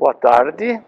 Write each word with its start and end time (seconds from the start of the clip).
Boa 0.00 0.14
tarde. 0.14 0.82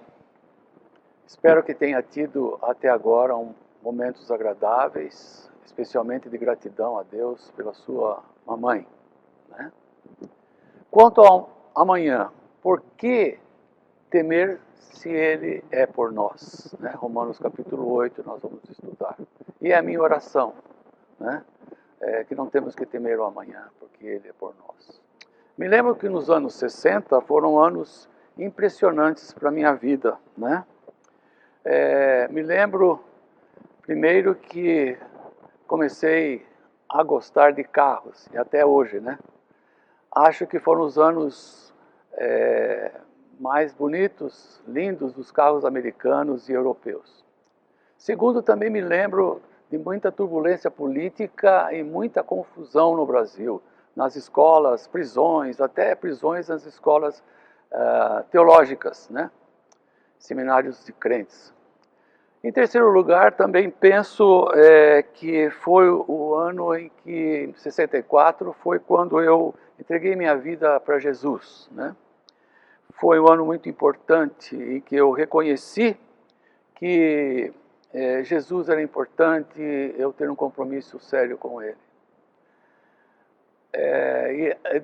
Espero 1.27 1.63
que 1.63 1.75
tenha 1.75 2.03
tido 2.03 2.59
até 2.63 2.89
agora 2.89 3.37
um, 3.37 3.53
momentos 3.83 4.31
agradáveis, 4.31 5.51
especialmente 5.67 6.31
de 6.31 6.39
gratidão 6.39 6.99
a 6.99 7.03
Deus 7.03 7.51
pela 7.51 7.75
sua 7.75 8.23
mamãe. 8.47 8.87
Né? 9.51 9.71
Quanto 10.91 11.21
ao 11.21 11.51
amanhã, 11.75 12.33
por 12.63 12.81
que 12.97 13.39
temer 14.09 14.59
se 14.77 15.11
Ele 15.11 15.63
é 15.71 15.85
por 15.85 16.11
nós? 16.11 16.75
Né? 16.81 16.91
Romanos 16.93 17.39
capítulo 17.39 17.93
8 17.93 18.23
nós 18.25 18.41
vamos 18.41 18.65
estudar. 18.71 19.19
E 19.61 19.73
é 19.73 19.77
a 19.77 19.83
minha 19.83 20.01
oração, 20.01 20.55
né? 21.21 21.45
É 22.01 22.25
que 22.25 22.35
não 22.35 22.49
temos 22.49 22.75
que 22.75 22.87
temer 22.87 23.21
o 23.21 23.25
amanhã, 23.25 23.69
porque 23.79 24.07
Ele 24.07 24.31
é 24.31 24.33
por 24.33 24.55
nós. 24.67 25.03
Me 25.59 25.69
lembro 25.69 25.95
que 25.97 26.09
nos 26.09 26.31
anos 26.31 26.55
60 26.55 27.21
foram 27.21 27.63
anos 27.63 28.11
impressionantes 28.39 29.33
para 29.33 29.49
a 29.49 29.53
minha 29.53 29.73
vida, 29.75 30.17
né? 30.37 30.65
É, 31.65 32.29
me 32.29 32.43
lembro, 32.43 33.03
primeiro, 33.83 34.35
que 34.35 34.99
comecei 35.67 36.45
a 36.89 37.03
gostar 37.03 37.53
de 37.53 37.65
carros, 37.65 38.29
e 38.33 38.37
até 38.37 38.65
hoje, 38.65 39.01
né? 39.01 39.19
Acho 40.15 40.47
que 40.47 40.59
foram 40.59 40.83
os 40.83 40.99
anos 40.99 41.73
é, 42.15 42.93
mais 43.41 43.73
bonitos, 43.73 44.63
lindos 44.67 45.13
dos 45.13 45.31
carros 45.31 45.65
americanos 45.65 46.49
e 46.49 46.53
europeus. 46.53 47.25
Segundo, 47.97 48.43
também 48.43 48.69
me 48.69 48.81
lembro 48.81 49.41
de 49.71 49.79
muita 49.79 50.13
turbulência 50.13 50.71
política 50.71 51.73
e 51.73 51.83
muita 51.83 52.23
confusão 52.23 52.95
no 52.95 53.07
Brasil, 53.07 53.63
nas 53.97 54.17
escolas, 54.17 54.87
prisões, 54.87 55.61
até 55.61 55.95
prisões 55.95 56.49
nas 56.49 56.67
escolas 56.67 57.23
uh, 57.73 58.23
teológicas, 58.31 59.09
né? 59.11 59.31
seminários 60.19 60.85
de 60.85 60.93
crentes. 60.93 61.53
Em 62.45 62.51
terceiro 62.51 62.91
lugar, 62.91 63.33
também 63.33 63.71
penso 63.71 64.51
é, 64.55 65.03
que 65.03 65.49
foi 65.51 65.89
o 65.89 66.35
ano 66.35 66.75
em 66.75 66.91
que, 67.03 67.55
64, 67.57 68.53
foi 68.55 68.81
quando 68.81 69.21
eu 69.21 69.55
entreguei 69.79 70.17
minha 70.17 70.37
vida 70.37 70.81
para 70.81 70.99
Jesus. 70.99 71.69
Né? 71.71 71.95
Foi 72.95 73.21
um 73.21 73.29
ano 73.29 73.45
muito 73.47 73.69
importante 73.69 74.57
em 74.57 74.81
que 74.81 74.97
eu 74.97 75.13
reconheci 75.13 75.97
que 76.75 77.53
é, 77.95 78.25
Jesus 78.25 78.69
era 78.69 78.83
importante 78.83 79.61
eu 79.97 80.13
ter 80.13 80.29
um 80.29 80.35
compromisso 80.35 80.99
sério 80.99 81.39
com 81.39 81.63
Ele. 81.63 81.77
É, 83.73 84.57
e, 84.75 84.83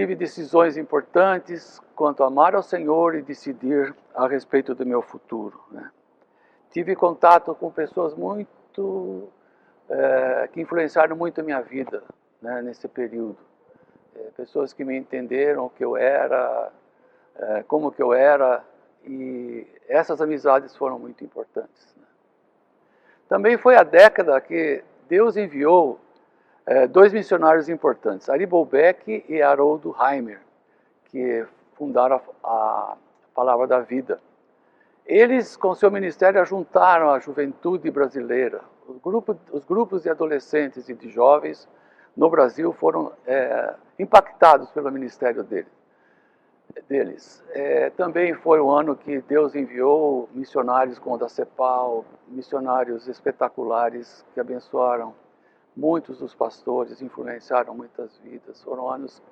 tive 0.00 0.14
decisões 0.14 0.78
importantes 0.78 1.78
quanto 1.94 2.24
a 2.24 2.28
amar 2.28 2.54
ao 2.54 2.62
Senhor 2.62 3.14
e 3.16 3.20
decidir 3.20 3.94
a 4.14 4.26
respeito 4.26 4.74
do 4.74 4.86
meu 4.86 5.02
futuro. 5.02 5.60
Né? 5.70 5.90
Tive 6.70 6.96
contato 6.96 7.54
com 7.54 7.70
pessoas 7.70 8.14
muito 8.14 9.28
é, 9.90 10.48
que 10.50 10.58
influenciaram 10.58 11.14
muito 11.14 11.42
a 11.42 11.44
minha 11.44 11.60
vida 11.60 12.02
né, 12.40 12.62
nesse 12.62 12.88
período. 12.88 13.36
É, 14.16 14.30
pessoas 14.34 14.72
que 14.72 14.86
me 14.86 14.96
entenderam 14.96 15.66
o 15.66 15.68
que 15.68 15.84
eu 15.84 15.98
era, 15.98 16.72
é, 17.36 17.62
como 17.64 17.92
que 17.92 18.02
eu 18.02 18.14
era, 18.14 18.64
e 19.04 19.66
essas 19.86 20.22
amizades 20.22 20.74
foram 20.74 20.98
muito 20.98 21.22
importantes. 21.22 21.94
Né? 21.94 22.06
Também 23.28 23.58
foi 23.58 23.76
a 23.76 23.82
década 23.82 24.40
que 24.40 24.82
Deus 25.10 25.36
enviou 25.36 26.00
é, 26.70 26.86
dois 26.86 27.12
missionários 27.12 27.68
importantes, 27.68 28.28
Ari 28.30 28.46
Bolbeck 28.46 29.24
e 29.28 29.42
Haroldo 29.42 29.92
Heimer, 30.00 30.40
que 31.06 31.44
fundaram 31.74 32.20
a, 32.44 32.48
a 32.48 32.96
Palavra 33.34 33.66
da 33.66 33.80
Vida. 33.80 34.20
Eles, 35.04 35.56
com 35.56 35.74
seu 35.74 35.90
ministério, 35.90 36.44
juntaram 36.46 37.10
a 37.10 37.18
juventude 37.18 37.90
brasileira. 37.90 38.60
Os 38.86 38.98
grupos, 38.98 39.36
os 39.50 39.64
grupos 39.64 40.04
de 40.04 40.10
adolescentes 40.10 40.88
e 40.88 40.94
de 40.94 41.08
jovens 41.08 41.68
no 42.16 42.30
Brasil 42.30 42.72
foram 42.72 43.10
é, 43.26 43.74
impactados 43.98 44.70
pelo 44.70 44.92
ministério 44.92 45.42
dele, 45.42 45.66
deles. 46.88 47.42
É, 47.50 47.90
também 47.90 48.32
foi 48.34 48.60
o 48.60 48.70
ano 48.70 48.94
que 48.94 49.20
Deus 49.22 49.56
enviou 49.56 50.28
missionários 50.32 51.00
como 51.00 51.16
o 51.16 51.18
da 51.18 51.28
CEPAL, 51.28 52.04
missionários 52.28 53.08
espetaculares 53.08 54.24
que 54.32 54.38
abençoaram 54.38 55.12
muitos 55.76 56.18
dos 56.18 56.34
pastores, 56.34 57.00
influenciaram 57.00 57.74
muitas 57.74 58.16
vidas. 58.18 58.62
Foram 58.62 58.90
anos 58.90 59.22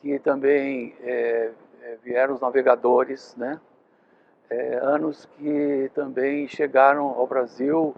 que 0.00 0.18
também 0.18 0.94
é, 1.00 1.52
é 1.82 1.96
vieram 2.02 2.34
os 2.34 2.40
navegadores, 2.40 3.34
né? 3.36 3.60
É, 4.48 4.80
anos 4.82 5.26
que 5.36 5.90
também 5.94 6.48
chegaram 6.48 7.06
ao 7.06 7.24
Brasil 7.24 7.94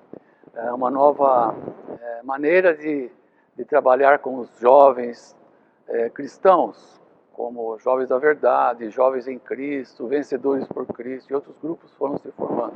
é, 0.55 0.71
uma 0.71 0.91
nova 0.91 1.55
é, 1.99 2.23
maneira 2.23 2.75
de, 2.77 3.11
de, 3.57 3.65
trabalhar 3.65 4.19
com 4.19 4.39
os 4.39 4.51
jovens 4.59 5.35
é, 5.89 6.11
cristãos, 6.11 7.01
como 7.33 7.79
Jovens 7.79 8.11
da 8.11 8.19
Verdade, 8.19 8.91
Jovens 8.91 9.27
em 9.27 9.39
Cristo, 9.39 10.07
Vencedores 10.07 10.67
por 10.69 10.87
Cristo, 10.89 11.31
e 11.31 11.35
outros 11.35 11.57
grupos 11.59 11.91
foram 11.95 12.19
se 12.19 12.31
formando. 12.33 12.75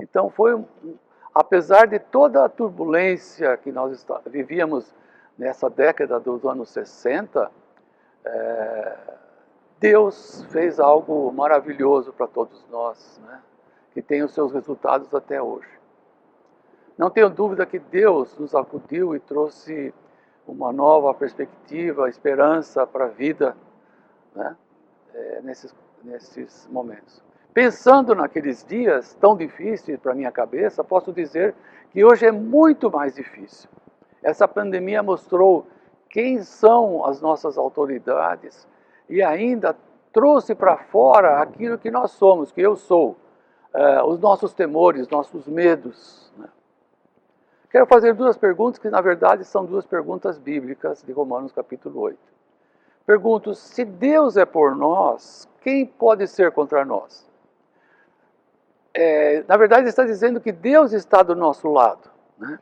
Então 0.00 0.30
foi 0.30 0.54
um, 0.54 0.64
apesar 1.38 1.86
de 1.86 2.00
toda 2.00 2.44
a 2.44 2.48
turbulência 2.48 3.56
que 3.56 3.70
nós 3.70 4.04
vivíamos 4.26 4.92
nessa 5.38 5.70
década 5.70 6.18
dos 6.18 6.44
anos 6.44 6.68
60, 6.70 7.48
é, 8.24 8.96
Deus 9.78 10.44
fez 10.50 10.80
algo 10.80 11.32
maravilhoso 11.32 12.12
para 12.12 12.26
todos 12.26 12.66
nós, 12.68 13.20
né? 13.24 13.40
que 13.94 14.02
tem 14.02 14.24
os 14.24 14.34
seus 14.34 14.52
resultados 14.52 15.14
até 15.14 15.40
hoje. 15.40 15.68
Não 16.98 17.08
tenho 17.08 17.30
dúvida 17.30 17.64
que 17.64 17.78
Deus 17.78 18.36
nos 18.36 18.52
acudiu 18.52 19.14
e 19.14 19.20
trouxe 19.20 19.94
uma 20.44 20.72
nova 20.72 21.14
perspectiva, 21.14 22.08
esperança 22.08 22.84
para 22.84 23.04
a 23.04 23.08
vida 23.08 23.56
né? 24.34 24.56
É, 25.14 25.40
nesses, 25.42 25.72
nesses 26.02 26.66
momentos. 26.68 27.22
Pensando 27.52 28.14
naqueles 28.14 28.64
dias 28.64 29.14
tão 29.14 29.36
difíceis 29.36 29.98
para 29.98 30.14
minha 30.14 30.30
cabeça, 30.30 30.84
posso 30.84 31.12
dizer 31.12 31.54
que 31.90 32.04
hoje 32.04 32.26
é 32.26 32.32
muito 32.32 32.90
mais 32.90 33.14
difícil. 33.14 33.68
Essa 34.22 34.46
pandemia 34.46 35.02
mostrou 35.02 35.66
quem 36.10 36.42
são 36.42 37.04
as 37.04 37.20
nossas 37.20 37.56
autoridades 37.58 38.66
e 39.08 39.22
ainda 39.22 39.76
trouxe 40.12 40.54
para 40.54 40.76
fora 40.76 41.40
aquilo 41.40 41.78
que 41.78 41.90
nós 41.90 42.12
somos, 42.12 42.52
que 42.52 42.60
eu 42.60 42.76
sou, 42.76 43.16
uh, 43.74 44.04
os 44.06 44.18
nossos 44.18 44.52
temores, 44.52 45.08
nossos 45.08 45.46
medos. 45.46 46.32
Né? 46.36 46.48
Quero 47.70 47.86
fazer 47.86 48.14
duas 48.14 48.36
perguntas 48.36 48.78
que, 48.78 48.90
na 48.90 49.00
verdade, 49.00 49.44
são 49.44 49.64
duas 49.64 49.86
perguntas 49.86 50.38
bíblicas 50.38 51.02
de 51.02 51.12
Romanos 51.12 51.52
capítulo 51.52 52.00
8. 52.00 52.18
Pergunto: 53.06 53.54
se 53.54 53.84
Deus 53.84 54.36
é 54.36 54.44
por 54.44 54.74
nós, 54.74 55.48
quem 55.60 55.86
pode 55.86 56.26
ser 56.26 56.52
contra 56.52 56.84
nós? 56.84 57.27
É, 59.00 59.44
na 59.46 59.56
verdade, 59.56 59.88
está 59.88 60.04
dizendo 60.04 60.40
que 60.40 60.50
Deus 60.50 60.92
está 60.92 61.22
do 61.22 61.36
nosso 61.36 61.70
lado, 61.70 62.10
né? 62.36 62.58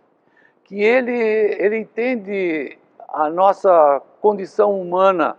que 0.64 0.82
ele, 0.82 1.10
ele 1.10 1.78
entende 1.78 2.76
a 3.08 3.30
nossa 3.30 4.02
condição 4.20 4.78
humana 4.78 5.38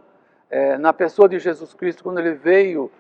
é, 0.50 0.75
na 0.80 0.91
pessoa 0.91 1.30
de 1.30 1.38
Jesus 1.38 1.75
Cristo 1.75 2.03
quando 2.03 2.18
ele 2.18 2.31
veio 2.31 2.91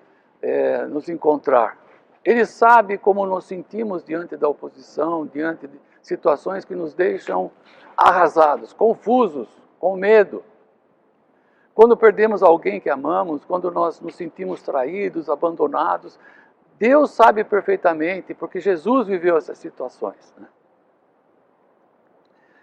é, 0.43 0.85
nos 0.85 1.09
encontrar. 1.09 1.75
Ele 2.23 2.45
sabe 2.45 2.99
como 2.99 3.25
nos 3.25 3.45
sentimos 3.45 4.03
diante 4.03 4.37
da 4.37 4.47
oposição, 4.47 5.25
diante 5.25 5.65
de 5.65 5.79
situações 5.99 6.63
que 6.63 6.75
nos 6.75 6.93
deixam 6.93 7.49
arrasados, 7.97 8.73
confusos, 8.73 9.49
com 9.79 9.95
medo. 9.95 10.43
Quando 11.73 11.97
perdemos 11.97 12.43
alguém 12.43 12.79
que 12.79 12.91
amamos, 12.91 13.43
quando 13.43 13.71
nós 13.71 13.99
nos 13.99 14.13
sentimos 14.13 14.61
traídos, 14.61 15.31
abandonados, 15.31 16.19
Deus 16.79 17.11
sabe 17.11 17.43
perfeitamente, 17.43 18.33
porque 18.33 18.59
Jesus 18.59 19.07
viveu 19.07 19.35
essas 19.37 19.57
situações. 19.57 20.33
Né? 20.37 20.47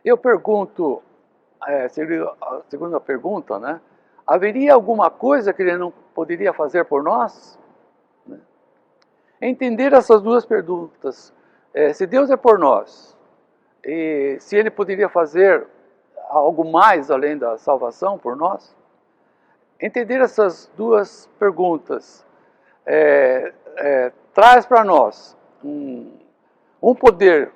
Eu 0.04 0.16
pergunto, 0.16 1.02
é, 1.66 1.88
segundo 1.88 2.96
a 2.96 3.00
pergunta, 3.00 3.58
né, 3.58 3.80
haveria 4.26 4.74
alguma 4.74 5.10
coisa 5.10 5.52
que 5.52 5.62
ele 5.62 5.76
não 5.76 5.92
poderia 6.14 6.52
fazer 6.52 6.84
por 6.84 7.02
nós? 7.02 7.58
Né? 8.26 8.38
Entender 9.40 9.92
essas 9.92 10.22
duas 10.22 10.46
perguntas. 10.46 11.32
É, 11.72 11.92
se 11.92 12.06
Deus 12.06 12.30
é 12.30 12.36
por 12.36 12.58
nós, 12.58 13.16
e 13.84 14.36
se 14.38 14.56
ele 14.56 14.70
poderia 14.70 15.08
fazer 15.08 15.66
algo 16.28 16.64
mais 16.64 17.10
além 17.10 17.36
da 17.36 17.58
salvação 17.58 18.16
por 18.16 18.36
nós? 18.36 18.74
Entender 19.80 20.20
essas 20.20 20.70
duas 20.76 21.26
perguntas 21.38 22.24
é, 22.86 23.52
é, 23.76 24.12
traz 24.32 24.66
para 24.66 24.84
nós 24.84 25.36
um, 25.62 26.12
um 26.82 26.94
poder 26.94 27.52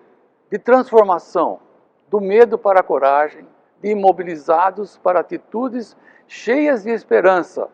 de 0.50 0.58
transformação 0.58 1.60
do 2.08 2.20
medo 2.20 2.58
para 2.58 2.80
a 2.80 2.82
coragem, 2.82 3.46
de 3.80 3.90
imobilizados 3.90 4.98
para 4.98 5.20
atitudes 5.20 5.96
cheias 6.26 6.82
de 6.82 6.90
esperança 6.90 7.68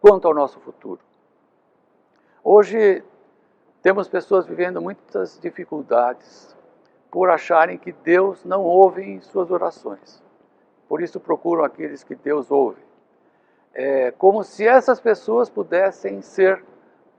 quanto 0.00 0.26
ao 0.26 0.34
nosso 0.34 0.60
futuro. 0.60 1.00
Hoje 2.42 3.04
Temos 3.82 4.08
pessoas 4.08 4.46
vivendo 4.46 4.80
muitas 4.82 5.38
dificuldades 5.40 6.54
por 7.10 7.30
acharem 7.30 7.78
que 7.78 7.92
Deus 7.92 8.44
não 8.44 8.62
ouve 8.62 9.20
suas 9.22 9.50
orações. 9.50 10.22
Por 10.86 11.00
isso 11.00 11.18
procuram 11.18 11.64
aqueles 11.64 12.04
que 12.04 12.14
Deus 12.14 12.50
ouve. 12.50 12.82
É 13.72 14.10
como 14.10 14.44
se 14.44 14.66
essas 14.66 15.00
pessoas 15.00 15.48
pudessem 15.48 16.20
ser 16.20 16.62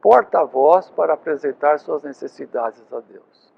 porta-voz 0.01 0.89
para 0.89 1.13
apresentar 1.13 1.79
suas 1.79 2.03
necessidades 2.03 2.81
a 2.91 2.99
Deus. 2.99 3.53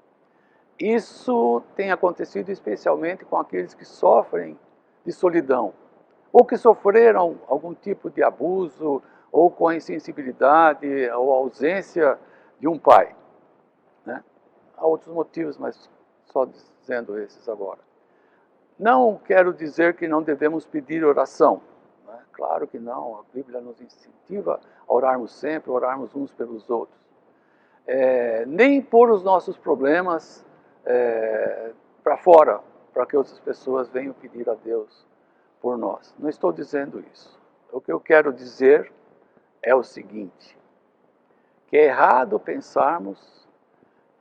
Isso 0.78 1.62
tem 1.76 1.90
acontecido 1.90 2.50
especialmente 2.50 3.24
com 3.24 3.36
aqueles 3.36 3.74
que 3.74 3.84
sofrem 3.84 4.58
de 5.04 5.12
solidão, 5.12 5.72
ou 6.32 6.44
que 6.44 6.56
sofreram 6.56 7.38
algum 7.46 7.74
tipo 7.74 8.10
de 8.10 8.22
abuso, 8.22 9.02
ou 9.30 9.50
com 9.50 9.68
a 9.68 9.74
insensibilidade 9.74 10.86
ou 11.10 11.32
ausência 11.32 12.18
de 12.60 12.68
um 12.68 12.78
pai. 12.78 13.14
Né? 14.04 14.22
Há 14.76 14.86
outros 14.86 15.12
motivos, 15.12 15.58
mas 15.58 15.90
só 16.26 16.44
dizendo 16.44 17.18
esses 17.18 17.48
agora. 17.48 17.80
Não 18.78 19.20
quero 19.24 19.52
dizer 19.52 19.94
que 19.94 20.08
não 20.08 20.22
devemos 20.22 20.66
pedir 20.66 21.04
oração. 21.04 21.60
Claro 22.34 22.66
que 22.66 22.78
não, 22.78 23.20
a 23.20 23.22
Bíblia 23.32 23.60
nos 23.60 23.80
incentiva 23.80 24.60
a 24.86 24.92
orarmos 24.92 25.32
sempre, 25.32 25.70
orarmos 25.70 26.14
uns 26.14 26.32
pelos 26.32 26.68
outros. 26.68 26.98
É, 27.86 28.44
nem 28.46 28.82
pôr 28.82 29.10
os 29.10 29.22
nossos 29.22 29.56
problemas 29.56 30.44
é, 30.84 31.72
para 32.02 32.16
fora, 32.16 32.60
para 32.92 33.06
que 33.06 33.16
outras 33.16 33.38
pessoas 33.38 33.88
venham 33.88 34.12
pedir 34.14 34.48
a 34.50 34.54
Deus 34.54 35.06
por 35.60 35.78
nós. 35.78 36.14
Não 36.18 36.28
estou 36.28 36.52
dizendo 36.52 37.04
isso. 37.12 37.40
O 37.72 37.80
que 37.80 37.92
eu 37.92 38.00
quero 38.00 38.32
dizer 38.32 38.92
é 39.62 39.74
o 39.74 39.82
seguinte: 39.82 40.58
que 41.68 41.76
é 41.76 41.84
errado 41.84 42.38
pensarmos 42.40 43.48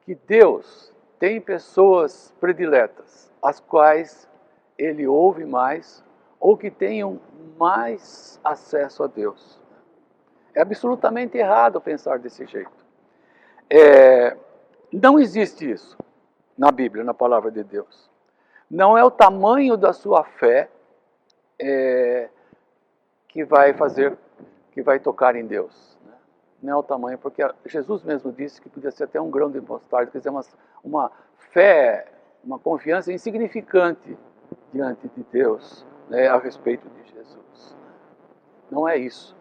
que 0.02 0.16
Deus 0.16 0.94
tem 1.18 1.42
pessoas 1.42 2.34
prediletas, 2.40 3.32
as 3.42 3.60
quais 3.60 4.30
ele 4.78 5.08
ouve 5.08 5.46
mais 5.46 6.04
ou 6.44 6.58
que 6.58 6.70
tenham 6.70 7.22
mais 7.58 8.38
acesso 8.44 9.02
a 9.02 9.08
Deus. 9.08 9.58
É 10.54 10.62
absolutamente 10.62 11.38
errado 11.38 11.80
pensar 11.80 12.20
desse 12.20 12.46
jeito. 12.46 12.86
É, 13.70 14.36
não 14.92 15.18
existe 15.18 15.72
isso 15.72 15.98
na 16.58 16.70
Bíblia, 16.70 17.02
na 17.02 17.14
palavra 17.14 17.50
de 17.50 17.64
Deus. 17.64 18.12
Não 18.70 18.98
é 18.98 19.06
o 19.06 19.10
tamanho 19.10 19.78
da 19.78 19.94
sua 19.94 20.26
fé 20.26 20.70
é, 21.58 22.28
que 23.30 23.46
vai 23.46 23.74
fazer, 23.74 24.18
que 24.74 24.82
vai 24.82 25.00
tocar 25.00 25.38
em 25.38 25.46
Deus. 25.46 25.98
Né? 26.06 26.14
Não 26.62 26.74
é 26.74 26.76
o 26.76 26.84
tamanho, 26.84 27.18
porque 27.18 27.42
Jesus 27.68 28.04
mesmo 28.04 28.34
disse 28.34 28.62
que 28.62 28.68
podia 28.68 28.92
ser 28.92 29.06
até 29.06 29.22
um 29.22 29.32
grão 29.32 29.50
de 29.50 29.62
mostarda, 29.62 30.12
quer 30.12 30.18
dizer, 30.18 30.30
uma, 30.30 30.44
uma 30.84 31.12
fé, 31.54 32.12
uma 32.44 32.60
confiança 32.60 33.14
insignificante 33.14 34.18
diante 34.74 35.08
de 35.08 35.24
Deus 35.32 35.86
né, 36.14 36.28
a 36.28 36.38
respeito 36.38 36.88
de 36.88 37.12
Jesus. 37.12 37.76
Não 38.70 38.88
é 38.88 38.96
isso. 38.96 39.36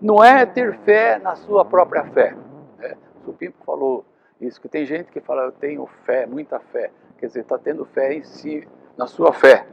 Não 0.00 0.22
é 0.22 0.44
ter 0.44 0.76
fé 0.80 1.18
na 1.18 1.34
sua 1.34 1.64
própria 1.64 2.04
fé. 2.04 2.36
Né? 2.78 2.94
O 3.16 3.24
Supimpo 3.24 3.64
falou 3.64 4.04
isso, 4.38 4.60
que 4.60 4.68
tem 4.68 4.84
gente 4.84 5.10
que 5.10 5.20
fala, 5.20 5.44
eu 5.44 5.52
tenho 5.52 5.86
fé, 6.04 6.26
muita 6.26 6.60
fé. 6.60 6.90
Quer 7.18 7.28
dizer, 7.28 7.40
está 7.40 7.56
tendo 7.56 7.86
fé 7.86 8.12
em 8.12 8.22
si, 8.22 8.68
na 8.98 9.06
sua 9.06 9.32
fé. 9.32 9.66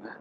Né? 0.00 0.16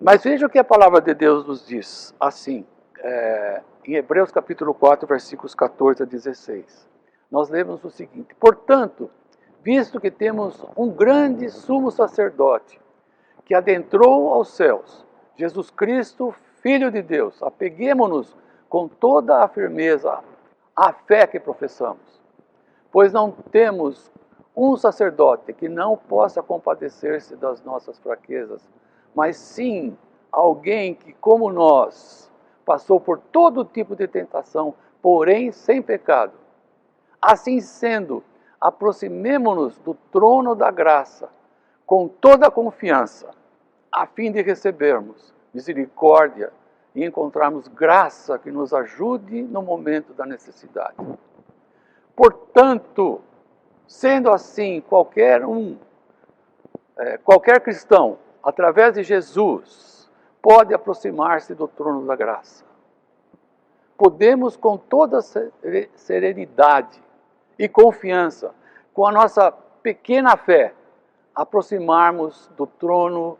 Mas 0.00 0.22
veja 0.22 0.46
o 0.46 0.50
que 0.50 0.58
a 0.58 0.64
palavra 0.64 1.00
de 1.00 1.14
Deus 1.14 1.44
nos 1.44 1.66
diz, 1.66 2.14
assim, 2.20 2.64
é, 3.00 3.60
em 3.84 3.94
Hebreus 3.94 4.30
capítulo 4.30 4.72
4, 4.72 5.04
versículos 5.04 5.52
14 5.52 6.04
a 6.04 6.06
16. 6.06 6.88
Nós 7.28 7.50
lemos 7.50 7.82
o 7.82 7.90
seguinte, 7.90 8.36
portanto, 8.36 9.10
visto 9.64 10.00
que 10.00 10.12
temos 10.12 10.64
um 10.76 10.90
grande 10.90 11.50
sumo 11.50 11.90
sacerdote 11.90 12.80
que 13.44 13.54
adentrou 13.54 14.32
aos 14.32 14.48
céus, 14.48 15.04
Jesus 15.36 15.70
Cristo, 15.70 16.34
Filho 16.60 16.90
de 16.90 17.02
Deus, 17.02 17.42
apeguemos-nos 17.42 18.36
com 18.68 18.86
toda 18.86 19.42
a 19.42 19.48
firmeza 19.48 20.20
à 20.76 20.92
fé 20.92 21.26
que 21.26 21.40
professamos, 21.40 22.22
pois 22.90 23.12
não 23.12 23.30
temos 23.30 24.10
um 24.56 24.76
sacerdote 24.76 25.52
que 25.52 25.68
não 25.68 25.96
possa 25.96 26.42
compadecer-se 26.42 27.34
das 27.36 27.62
nossas 27.62 27.98
fraquezas, 27.98 28.62
mas 29.14 29.36
sim 29.36 29.96
alguém 30.30 30.94
que, 30.94 31.12
como 31.14 31.50
nós, 31.50 32.30
passou 32.64 33.00
por 33.00 33.18
todo 33.18 33.64
tipo 33.64 33.96
de 33.96 34.06
tentação, 34.06 34.74
porém 35.00 35.50
sem 35.50 35.82
pecado. 35.82 36.32
Assim 37.20 37.60
sendo, 37.60 38.22
aproximemo-nos 38.60 39.78
do 39.78 39.94
trono 40.12 40.54
da 40.54 40.70
graça 40.70 41.28
com 41.86 42.08
toda 42.08 42.46
a 42.46 42.50
confiança, 42.50 43.30
a 43.90 44.06
fim 44.06 44.32
de 44.32 44.40
recebermos 44.42 45.32
misericórdia 45.52 46.52
e 46.94 47.04
encontrarmos 47.04 47.68
graça 47.68 48.38
que 48.38 48.50
nos 48.50 48.72
ajude 48.72 49.42
no 49.42 49.62
momento 49.62 50.12
da 50.12 50.24
necessidade. 50.26 50.96
Portanto, 52.14 53.20
sendo 53.86 54.30
assim, 54.30 54.80
qualquer 54.80 55.44
um, 55.44 55.76
é, 56.98 57.18
qualquer 57.18 57.60
cristão, 57.60 58.18
através 58.42 58.94
de 58.94 59.02
Jesus, 59.02 60.10
pode 60.40 60.74
aproximar-se 60.74 61.54
do 61.54 61.68
trono 61.68 62.06
da 62.06 62.16
graça. 62.16 62.64
Podemos 63.96 64.56
com 64.56 64.76
toda 64.76 65.20
serenidade 65.94 67.02
e 67.58 67.68
confiança, 67.68 68.54
com 68.92 69.06
a 69.06 69.12
nossa 69.12 69.52
pequena 69.52 70.36
fé, 70.36 70.74
aproximarmos 71.34 72.50
do 72.56 72.66
trono 72.66 73.38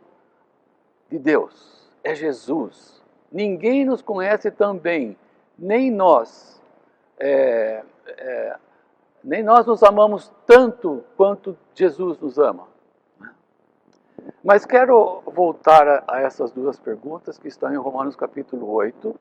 de 1.09 1.19
Deus. 1.19 1.89
É 2.03 2.13
Jesus. 2.13 3.01
Ninguém 3.31 3.85
nos 3.85 4.01
conhece 4.01 4.51
tão 4.51 4.77
bem, 4.77 5.17
nem 5.57 5.89
nós. 5.89 6.61
É, 7.19 7.83
é, 8.07 8.57
nem 9.23 9.41
nós 9.41 9.65
nos 9.65 9.81
amamos 9.83 10.31
tanto 10.45 11.03
quanto 11.15 11.57
Jesus 11.73 12.19
nos 12.19 12.37
ama. 12.37 12.67
Mas 14.43 14.65
quero 14.65 15.21
voltar 15.25 15.87
a, 15.87 16.03
a 16.07 16.21
essas 16.21 16.51
duas 16.51 16.79
perguntas 16.79 17.37
que 17.37 17.47
estão 17.47 17.73
em 17.73 17.77
Romanos 17.77 18.15
capítulo 18.15 18.69
8, 18.71 19.15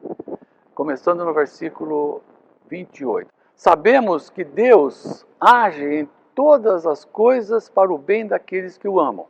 começando 0.74 1.24
no 1.24 1.32
versículo 1.32 2.22
28. 2.68 3.30
Sabemos 3.54 4.30
que 4.30 4.44
Deus 4.44 5.26
age 5.40 5.84
em 5.84 6.08
todas 6.34 6.86
as 6.86 7.04
coisas 7.04 7.68
para 7.68 7.92
o 7.92 7.98
bem 7.98 8.26
daqueles 8.26 8.76
que 8.76 8.88
o 8.88 9.00
amam. 9.00 9.26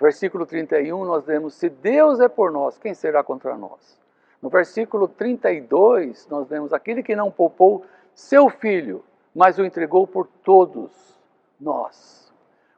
Versículo 0.00 0.44
31, 0.44 1.04
nós 1.04 1.24
vemos: 1.24 1.54
Se 1.54 1.68
Deus 1.68 2.20
é 2.20 2.28
por 2.28 2.50
nós, 2.50 2.78
quem 2.78 2.94
será 2.94 3.22
contra 3.22 3.56
nós? 3.56 3.98
No 4.42 4.50
versículo 4.50 5.08
32, 5.08 6.28
nós 6.28 6.48
vemos: 6.48 6.72
Aquele 6.72 7.02
que 7.02 7.16
não 7.16 7.30
poupou 7.30 7.84
seu 8.14 8.48
filho, 8.48 9.04
mas 9.34 9.58
o 9.58 9.64
entregou 9.64 10.06
por 10.06 10.26
todos 10.44 11.18
nós. 11.60 12.32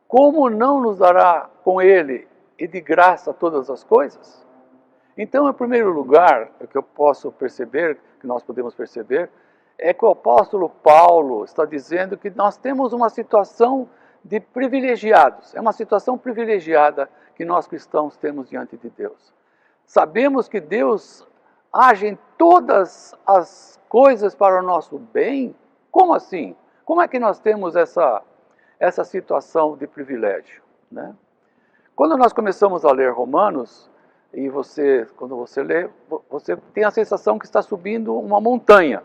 Como 0.06 0.48
não 0.48 0.80
nos 0.80 0.98
dará 0.98 1.50
com 1.64 1.82
ele 1.82 2.28
e 2.58 2.68
de 2.68 2.80
graça 2.80 3.34
todas 3.34 3.68
as 3.68 3.82
coisas? 3.82 4.46
Então, 5.18 5.48
em 5.48 5.52
primeiro 5.52 5.90
lugar, 5.90 6.50
o 6.60 6.66
que 6.66 6.76
eu 6.76 6.82
posso 6.82 7.32
perceber, 7.32 7.98
que 8.20 8.26
nós 8.26 8.42
podemos 8.42 8.74
perceber, 8.74 9.30
é 9.78 9.92
que 9.92 10.04
o 10.04 10.10
apóstolo 10.10 10.68
Paulo 10.68 11.44
está 11.44 11.64
dizendo 11.64 12.16
que 12.16 12.30
nós 12.30 12.56
temos 12.56 12.92
uma 12.92 13.10
situação 13.10 13.88
de 14.24 14.40
privilegiados. 14.40 15.54
É 15.54 15.60
uma 15.60 15.72
situação 15.72 16.16
privilegiada 16.16 17.08
que 17.34 17.44
nós 17.44 17.66
cristãos 17.66 18.16
temos 18.16 18.48
diante 18.48 18.76
de 18.76 18.88
Deus. 18.90 19.32
Sabemos 19.84 20.48
que 20.48 20.60
Deus 20.60 21.26
age 21.72 22.06
em 22.08 22.18
todas 22.36 23.14
as 23.26 23.78
coisas 23.88 24.34
para 24.34 24.58
o 24.58 24.62
nosso 24.62 24.98
bem. 24.98 25.54
Como 25.90 26.14
assim? 26.14 26.56
Como 26.84 27.02
é 27.02 27.08
que 27.08 27.18
nós 27.18 27.38
temos 27.38 27.76
essa, 27.76 28.22
essa 28.80 29.04
situação 29.04 29.76
de 29.76 29.86
privilégio? 29.86 30.62
Né? 30.90 31.14
Quando 31.94 32.16
nós 32.16 32.32
começamos 32.32 32.84
a 32.84 32.92
ler 32.92 33.12
Romanos, 33.12 33.90
e 34.32 34.48
você, 34.48 35.06
quando 35.16 35.36
você 35.36 35.62
lê, 35.62 35.88
você 36.28 36.56
tem 36.74 36.84
a 36.84 36.90
sensação 36.90 37.38
que 37.38 37.46
está 37.46 37.62
subindo 37.62 38.14
uma 38.18 38.40
montanha. 38.40 39.02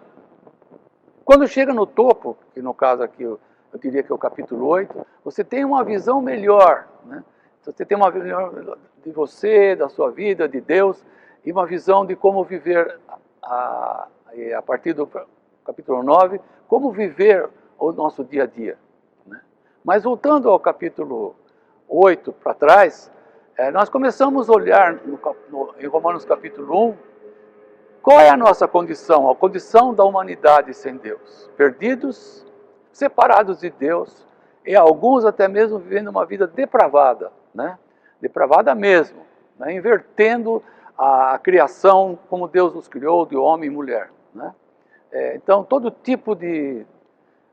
Quando 1.24 1.48
chega 1.48 1.74
no 1.74 1.86
topo, 1.86 2.38
que 2.54 2.62
no 2.62 2.74
caso 2.74 3.04
aqui 3.04 3.24
eu, 3.24 3.40
eu 3.72 3.80
diria 3.80 4.04
que 4.04 4.12
é 4.12 4.16
o 4.16 4.18
capítulo 4.18 4.66
8, 4.68 5.06
você 5.24 5.44
tem 5.44 5.64
uma 5.64 5.84
visão 5.84 6.22
melhor. 6.22 6.88
Né? 7.06 7.24
Você 7.64 7.86
tem 7.86 7.96
uma 7.96 8.10
visão 8.10 8.76
de 9.04 9.12
você, 9.12 9.76
da 9.76 9.88
sua 9.88 10.12
vida, 10.12 10.48
de 10.48 10.60
Deus, 10.60 11.04
e 11.46 11.52
uma 11.52 11.66
visão 11.66 12.06
de 12.06 12.16
como 12.16 12.44
viver, 12.44 13.00
a, 13.42 14.08
a 14.58 14.62
partir 14.62 14.94
do 14.94 15.10
capítulo 15.64 16.04
9, 16.04 16.40
como 16.68 16.92
viver 16.92 17.50
o 17.78 17.92
nosso 17.92 18.24
dia 18.24 18.44
a 18.44 18.48
dia. 18.48 18.78
Né? 19.26 19.40
Mas 19.84 20.04
voltando 20.04 20.50
ao 20.50 20.60
capítulo 20.60 21.36
8 21.88 22.34
para 22.34 22.54
trás, 22.54 23.12
é, 23.58 23.70
nós 23.70 23.90
começamos 23.90 24.50
a 24.50 24.54
olhar 24.54 24.96
no, 25.06 25.20
no, 25.50 25.76
em 25.80 25.86
Romanos 25.86 26.26
capítulo 26.26 26.90
1 26.90 27.11
qual 28.02 28.20
é 28.20 28.30
a 28.30 28.38
nossa 28.38 28.68
condição? 28.68 29.30
A 29.30 29.36
condição 29.36 29.94
da 29.94 30.04
humanidade 30.04 30.74
sem 30.74 30.98
Deus. 30.98 31.50
Perdidos, 31.56 32.46
separados 32.92 33.60
de 33.60 33.70
Deus, 33.70 34.26
e 34.66 34.76
alguns 34.76 35.24
até 35.24 35.48
mesmo 35.48 35.78
vivendo 35.80 36.08
uma 36.08 36.26
vida 36.26 36.48
depravada, 36.48 37.32
né? 37.54 37.78
depravada 38.20 38.74
mesmo, 38.76 39.26
né? 39.58 39.74
invertendo 39.74 40.64
a, 40.98 41.38
criação 41.40 42.18
como 42.30 42.48
Deus 42.48 42.74
nos 42.74 42.88
criou, 42.88 43.26
de 43.26 43.36
homem 43.36 43.70
e 43.70 43.74
mulher. 43.74 44.12
Né? 44.34 44.54
É, 45.12 45.36
então, 45.36 45.64
todo 45.64 45.92
tipo 45.92 46.36
de 46.36 46.86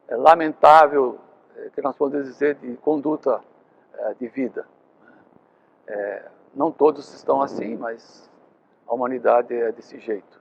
é, 0.07 0.17
lamentável, 0.17 1.19
é, 1.57 1.71
que 1.71 1.83
nós 1.83 1.97
podemos 1.97 2.27
dizer, 2.27 2.57
de 2.57 2.75
conduta 2.77 3.41
é, 3.95 4.15
de 4.15 4.29
vida. 4.29 4.67
Né? 5.03 5.13
É, 5.89 6.23
não 6.55 6.71
todos 6.71 7.13
estão 7.15 7.41
assim, 7.41 7.77
mas 7.77 8.29
a 8.87 8.95
humanidade 8.95 9.55
é 9.55 9.73
desse 9.73 9.99
jeito. 9.99 10.38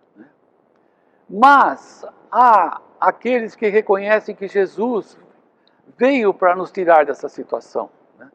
Mas 1.29 2.05
há 2.31 2.81
aqueles 2.99 3.55
que 3.55 3.67
reconhecem 3.67 4.35
que 4.35 4.47
Jesus 4.47 5.17
veio 5.97 6.33
para 6.33 6.55
nos 6.55 6.71
tirar 6.71 7.05
dessa 7.05 7.27
situação, 7.27 7.89
né? 8.17 8.29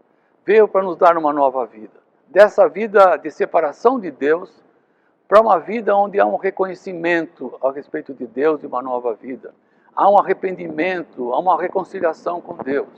veio 0.45 0.69
para 0.69 0.83
nos 0.83 0.97
dar 0.97 1.17
uma 1.17 1.33
nova 1.33 1.65
vida. 1.67 2.01
Dessa 2.29 2.69
vida 2.69 3.17
de 3.17 3.31
separação 3.31 3.99
de 3.99 4.11
Deus 4.11 4.63
para 5.29 5.41
uma 5.41 5.59
vida 5.59 5.97
onde 5.97 6.21
há 6.21 6.27
um 6.27 6.37
reconhecimento 6.37 7.59
a 7.63 7.71
respeito 7.73 8.13
de 8.13 8.27
Deus 8.27 8.63
e 8.63 8.67
uma 8.67 8.83
nova 8.83 9.15
vida. 9.15 9.55
Há 9.95 10.11
um 10.11 10.19
arrependimento, 10.19 11.33
há 11.33 11.39
uma 11.39 11.61
reconciliação 11.61 12.41
com 12.41 12.57
Deus. 12.57 12.89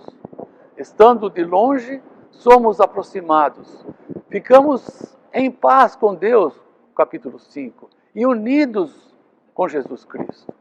Estando 0.77 1.31
de 1.31 1.45
longe, 1.45 2.03
somos 2.31 2.81
aproximados. 2.81 3.85
Ficamos 4.29 5.17
em 5.33 5.51
paz 5.51 5.95
com 5.95 6.15
Deus, 6.15 6.61
capítulo 6.97 7.39
5, 7.39 7.89
e 8.15 8.27
unidos 8.27 9.14
com 9.55 9.69
Jesus 9.69 10.05
Cristo. 10.05 10.53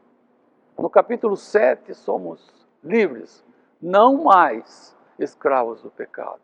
No 0.78 0.88
capítulo 0.88 1.36
7, 1.36 1.92
somos 1.94 2.64
livres, 2.82 3.44
não 3.82 4.22
mais 4.22 4.96
escravos 5.18 5.82
do 5.82 5.90
pecado. 5.90 6.40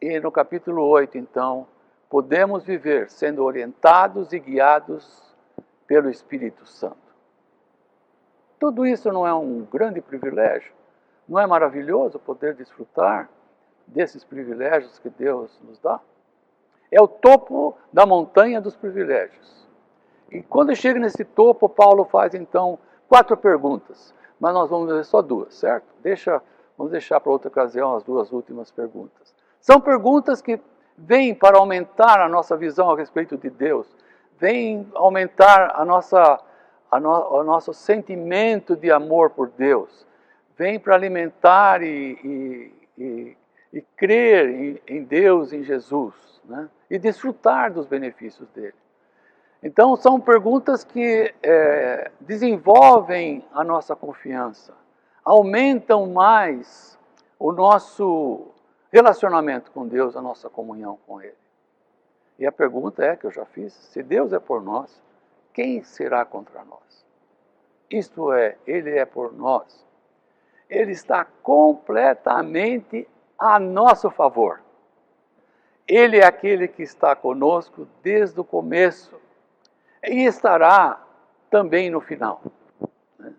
E 0.00 0.18
no 0.18 0.32
capítulo 0.32 0.84
8, 0.84 1.16
então, 1.16 1.66
podemos 2.10 2.64
viver 2.64 3.08
sendo 3.08 3.44
orientados 3.44 4.32
e 4.32 4.38
guiados 4.40 5.34
pelo 5.86 6.10
Espírito 6.10 6.66
Santo. 6.66 6.96
Tudo 8.58 8.84
isso 8.86 9.10
não 9.12 9.26
é 9.26 9.32
um 9.32 9.64
grande 9.64 10.00
privilégio? 10.00 10.72
Não 11.28 11.38
é 11.38 11.46
maravilhoso 11.46 12.18
poder 12.18 12.54
desfrutar 12.54 13.30
desses 13.86 14.24
privilégios 14.24 14.98
que 14.98 15.10
Deus 15.10 15.60
nos 15.62 15.78
dá? 15.78 16.00
É 16.90 17.00
o 17.00 17.08
topo 17.08 17.76
da 17.92 18.04
montanha 18.04 18.60
dos 18.60 18.76
privilégios. 18.76 19.61
E 20.32 20.42
quando 20.42 20.74
chega 20.74 20.98
nesse 20.98 21.24
topo, 21.24 21.68
Paulo 21.68 22.04
faz 22.06 22.34
então 22.34 22.78
quatro 23.06 23.36
perguntas, 23.36 24.14
mas 24.40 24.54
nós 24.54 24.70
vamos 24.70 24.90
ver 24.90 25.04
só 25.04 25.20
duas, 25.20 25.54
certo? 25.54 25.84
Deixa, 26.02 26.40
vamos 26.76 26.90
deixar 26.90 27.20
para 27.20 27.30
outra 27.30 27.48
ocasião 27.48 27.94
as 27.94 28.02
duas 28.02 28.32
últimas 28.32 28.70
perguntas. 28.70 29.34
São 29.60 29.78
perguntas 29.78 30.40
que 30.40 30.58
vêm 30.96 31.34
para 31.34 31.58
aumentar 31.58 32.18
a 32.20 32.28
nossa 32.28 32.56
visão 32.56 32.90
a 32.90 32.96
respeito 32.96 33.36
de 33.36 33.50
Deus, 33.50 33.86
vêm 34.38 34.90
aumentar 34.94 35.72
a 35.74 35.84
nossa, 35.84 36.40
a 36.90 36.98
no, 36.98 37.10
o 37.10 37.44
nosso 37.44 37.74
sentimento 37.74 38.74
de 38.74 38.90
amor 38.90 39.30
por 39.30 39.50
Deus, 39.50 40.06
vêm 40.56 40.80
para 40.80 40.94
alimentar 40.94 41.82
e, 41.82 42.18
e, 42.24 42.74
e, 42.98 43.36
e 43.74 43.82
crer 43.96 44.48
em, 44.48 44.80
em, 44.88 45.04
Deus, 45.04 45.52
em 45.52 45.62
Jesus, 45.62 46.14
né? 46.46 46.70
e 46.90 46.98
desfrutar 46.98 47.70
dos 47.70 47.86
benefícios 47.86 48.48
dele. 48.48 48.74
Então, 49.62 49.94
são 49.94 50.20
perguntas 50.20 50.82
que 50.82 51.32
é, 51.40 52.10
desenvolvem 52.20 53.44
a 53.52 53.62
nossa 53.62 53.94
confiança, 53.94 54.74
aumentam 55.24 56.06
mais 56.10 56.98
o 57.38 57.52
nosso 57.52 58.48
relacionamento 58.90 59.70
com 59.70 59.86
Deus, 59.86 60.16
a 60.16 60.22
nossa 60.22 60.50
comunhão 60.50 60.98
com 61.06 61.20
Ele. 61.20 61.36
E 62.40 62.46
a 62.46 62.50
pergunta 62.50 63.04
é 63.04 63.14
que 63.14 63.24
eu 63.24 63.30
já 63.30 63.44
fiz: 63.44 63.72
se 63.72 64.02
Deus 64.02 64.32
é 64.32 64.40
por 64.40 64.60
nós, 64.60 65.00
quem 65.52 65.84
será 65.84 66.24
contra 66.24 66.64
nós? 66.64 67.06
Isto 67.88 68.32
é, 68.32 68.56
Ele 68.66 68.90
é 68.90 69.04
por 69.04 69.32
nós. 69.32 69.86
Ele 70.68 70.90
está 70.90 71.24
completamente 71.24 73.08
a 73.38 73.60
nosso 73.60 74.10
favor. 74.10 74.60
Ele 75.86 76.18
é 76.18 76.24
aquele 76.24 76.66
que 76.66 76.82
está 76.82 77.14
conosco 77.14 77.86
desde 78.02 78.40
o 78.40 78.44
começo 78.44 79.21
e 80.04 80.24
estará 80.24 81.00
também 81.50 81.90
no 81.90 82.00
final. 82.00 82.42
Né? 83.18 83.32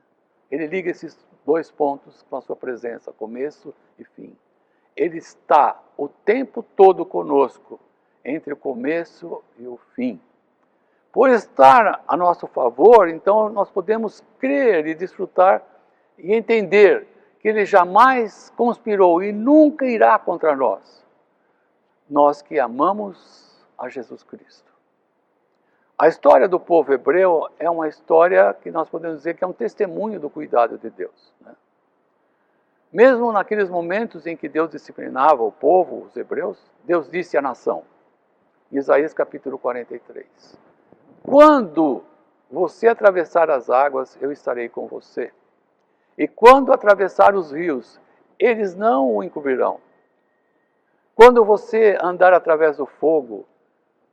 Ele 0.50 0.68
liga 0.68 0.92
esses 0.92 1.18
dois 1.46 1.70
pontos 1.70 2.26
com 2.30 2.38
a 2.38 2.42
sua 2.42 2.56
presença, 2.56 3.12
começo 3.12 3.74
e 4.00 4.06
fim. 4.06 4.36
Ele 4.96 5.18
está 5.18 5.82
o 5.98 6.08
tempo 6.08 6.64
todo 6.76 7.06
conosco, 7.06 7.80
entre 8.24 8.54
o 8.54 8.58
começo 8.58 9.44
e 9.58 9.68
o 9.68 9.78
fim. 9.96 10.20
Por 11.12 11.30
estar 11.30 12.04
a 12.08 12.18
nosso 12.18 12.48
favor, 12.48 13.08
então 13.10 13.50
nós 13.50 13.70
podemos 13.70 14.24
crer 14.40 14.88
e 14.88 14.96
desfrutar 14.96 15.62
e 16.18 16.34
entender 16.34 17.08
que 17.40 17.50
ele 17.50 17.66
jamais 17.66 18.52
conspirou 18.56 19.22
e 19.22 19.32
nunca 19.32 19.86
irá 19.86 20.18
contra 20.18 20.56
nós. 20.56 21.06
Nós 22.10 22.42
que 22.42 22.60
amamos 22.60 23.64
a 23.78 23.90
Jesus 23.90 24.24
Cristo. 24.24 24.73
A 26.04 26.10
história 26.10 26.50
do 26.50 26.60
povo 26.60 26.94
hebreu 26.94 27.48
é 27.58 27.70
uma 27.70 27.88
história 27.88 28.54
que 28.56 28.70
nós 28.70 28.90
podemos 28.90 29.20
dizer 29.20 29.38
que 29.38 29.44
é 29.46 29.48
um 29.48 29.54
testemunho 29.54 30.20
do 30.20 30.30
cuidado 30.30 30.78
de 30.78 30.90
Deus. 30.90 31.32
Né? 31.40 31.56
Mesmo 32.92 33.32
naqueles 33.32 33.70
momentos 33.70 34.28
em 34.28 34.36
que 34.36 34.50
Deus 34.50 34.70
disciplinava 34.70 35.44
o 35.44 35.50
povo, 35.50 36.02
os 36.02 36.18
hebreus, 36.18 36.62
Deus 36.84 37.10
disse 37.10 37.38
à 37.38 37.42
nação, 37.42 37.86
Isaías 38.70 39.14
capítulo 39.14 39.58
43, 39.58 40.28
Quando 41.24 42.04
você 42.52 42.90
atravessar 42.90 43.50
as 43.50 43.70
águas, 43.70 44.18
eu 44.20 44.30
estarei 44.30 44.68
com 44.68 44.88
você. 44.88 45.32
E 46.18 46.28
quando 46.28 46.74
atravessar 46.74 47.34
os 47.34 47.54
rios, 47.54 47.98
eles 48.38 48.76
não 48.76 49.10
o 49.10 49.24
encobrirão. 49.24 49.80
Quando 51.16 51.46
você 51.46 51.98
andar 52.02 52.34
através 52.34 52.76
do 52.76 52.86
fogo, 52.86 53.46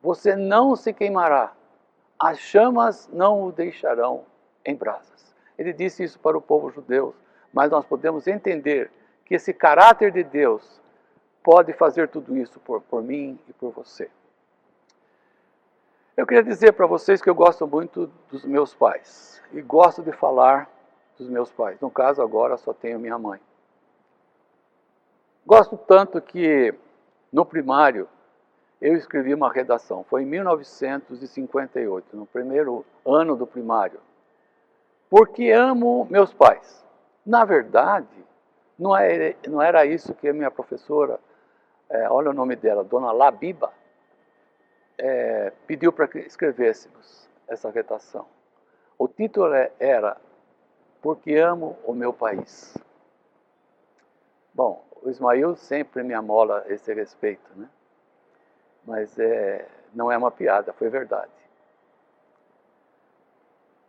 você 0.01 0.37
não 0.37 0.77
se 0.77 0.93
queimará, 0.93 1.53
as 2.21 2.39
chamas 2.39 3.09
não 3.11 3.43
o 3.45 3.51
deixarão 3.51 4.27
em 4.65 4.77
brasas. 4.77 5.35
Ele 5.57 5.73
disse 5.73 6.05
isso 6.05 6.19
para 6.19 6.37
o 6.37 6.43
povo 6.43 6.71
judeu, 6.71 7.15
mas 7.51 7.71
nós 7.71 7.87
podemos 7.87 8.27
entender 8.27 8.91
que 9.25 9.35
esse 9.35 9.55
caráter 9.55 10.13
de 10.13 10.23
Deus 10.23 10.81
pode 11.43 11.73
fazer 11.73 12.09
tudo 12.09 12.37
isso 12.37 12.61
por, 12.61 12.83
por 12.83 13.03
mim 13.03 13.39
e 13.49 13.53
por 13.55 13.71
você. 13.73 14.11
Eu 16.15 16.27
queria 16.27 16.43
dizer 16.43 16.73
para 16.73 16.87
vocês 16.87 17.23
que 17.23 17.31
eu 17.31 17.35
gosto 17.35 17.67
muito 17.67 18.11
dos 18.31 18.45
meus 18.45 18.75
pais 18.75 19.43
e 19.53 19.63
gosto 19.63 20.03
de 20.03 20.13
falar 20.13 20.71
dos 21.17 21.29
meus 21.29 21.51
pais. 21.51 21.81
No 21.81 21.91
caso, 21.91 22.21
agora 22.21 22.59
só 22.59 22.75
tenho 22.75 22.99
minha 22.99 23.19
mãe. 23.19 23.41
Gosto 25.47 25.79
tanto 25.79 26.21
que 26.21 26.75
no 27.33 27.47
primário 27.47 28.07
eu 28.81 28.95
escrevi 28.97 29.35
uma 29.35 29.53
redação. 29.53 30.05
Foi 30.05 30.23
em 30.23 30.27
1958, 30.27 32.17
no 32.17 32.27
primeiro 32.27 32.85
ano 33.05 33.37
do 33.37 33.47
primário. 33.47 34.01
Porque 35.09 35.51
amo 35.51 36.07
meus 36.09 36.33
pais. 36.33 36.85
Na 37.27 37.45
verdade, 37.45 38.09
não 38.79 38.97
era, 38.97 39.37
não 39.47 39.61
era 39.61 39.85
isso 39.85 40.15
que 40.15 40.29
a 40.29 40.33
minha 40.33 40.51
professora, 40.51 41.21
é, 41.91 42.09
olha 42.09 42.31
o 42.31 42.35
nome 42.35 42.57
dela, 42.57 42.83
Dona 42.83 43.13
Labiba, 43.13 43.73
é, 44.97 45.53
pediu 45.67 45.93
para 45.93 46.09
que 46.09 46.19
escrevêssemos 46.21 47.29
essa 47.47 47.71
redação. 47.71 48.27
O 48.99 49.09
título 49.09 49.53
é, 49.53 49.73
era 49.79 50.17
Porque 51.03 51.35
Amo 51.37 51.77
o 51.85 51.93
Meu 51.93 52.13
País. 52.13 52.77
Bom, 54.55 54.85
o 55.03 55.11
Ismael 55.11 55.57
sempre 55.57 56.03
me 56.03 56.15
amola 56.15 56.65
esse 56.69 56.93
respeito, 56.95 57.51
né? 57.57 57.69
Mas 58.85 59.19
é, 59.19 59.67
não 59.95 60.11
é 60.11 60.17
uma 60.17 60.31
piada, 60.31 60.73
foi 60.73 60.89
verdade. 60.89 61.31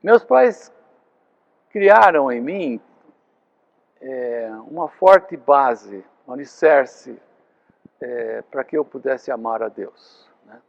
Meus 0.01 0.23
pais 0.23 0.73
criaram 1.69 2.31
em 2.31 2.41
mim 2.41 2.81
é, 4.01 4.49
uma 4.67 4.87
forte 4.87 5.37
base, 5.37 6.03
um 6.27 6.33
alicerce 6.33 7.21
é, 7.99 8.41
para 8.49 8.63
que 8.63 8.77
eu 8.77 8.83
pudesse 8.83 9.31
amar 9.31 9.61
a 9.61 9.69
Deus. 9.69 10.27
Né? 10.45 10.59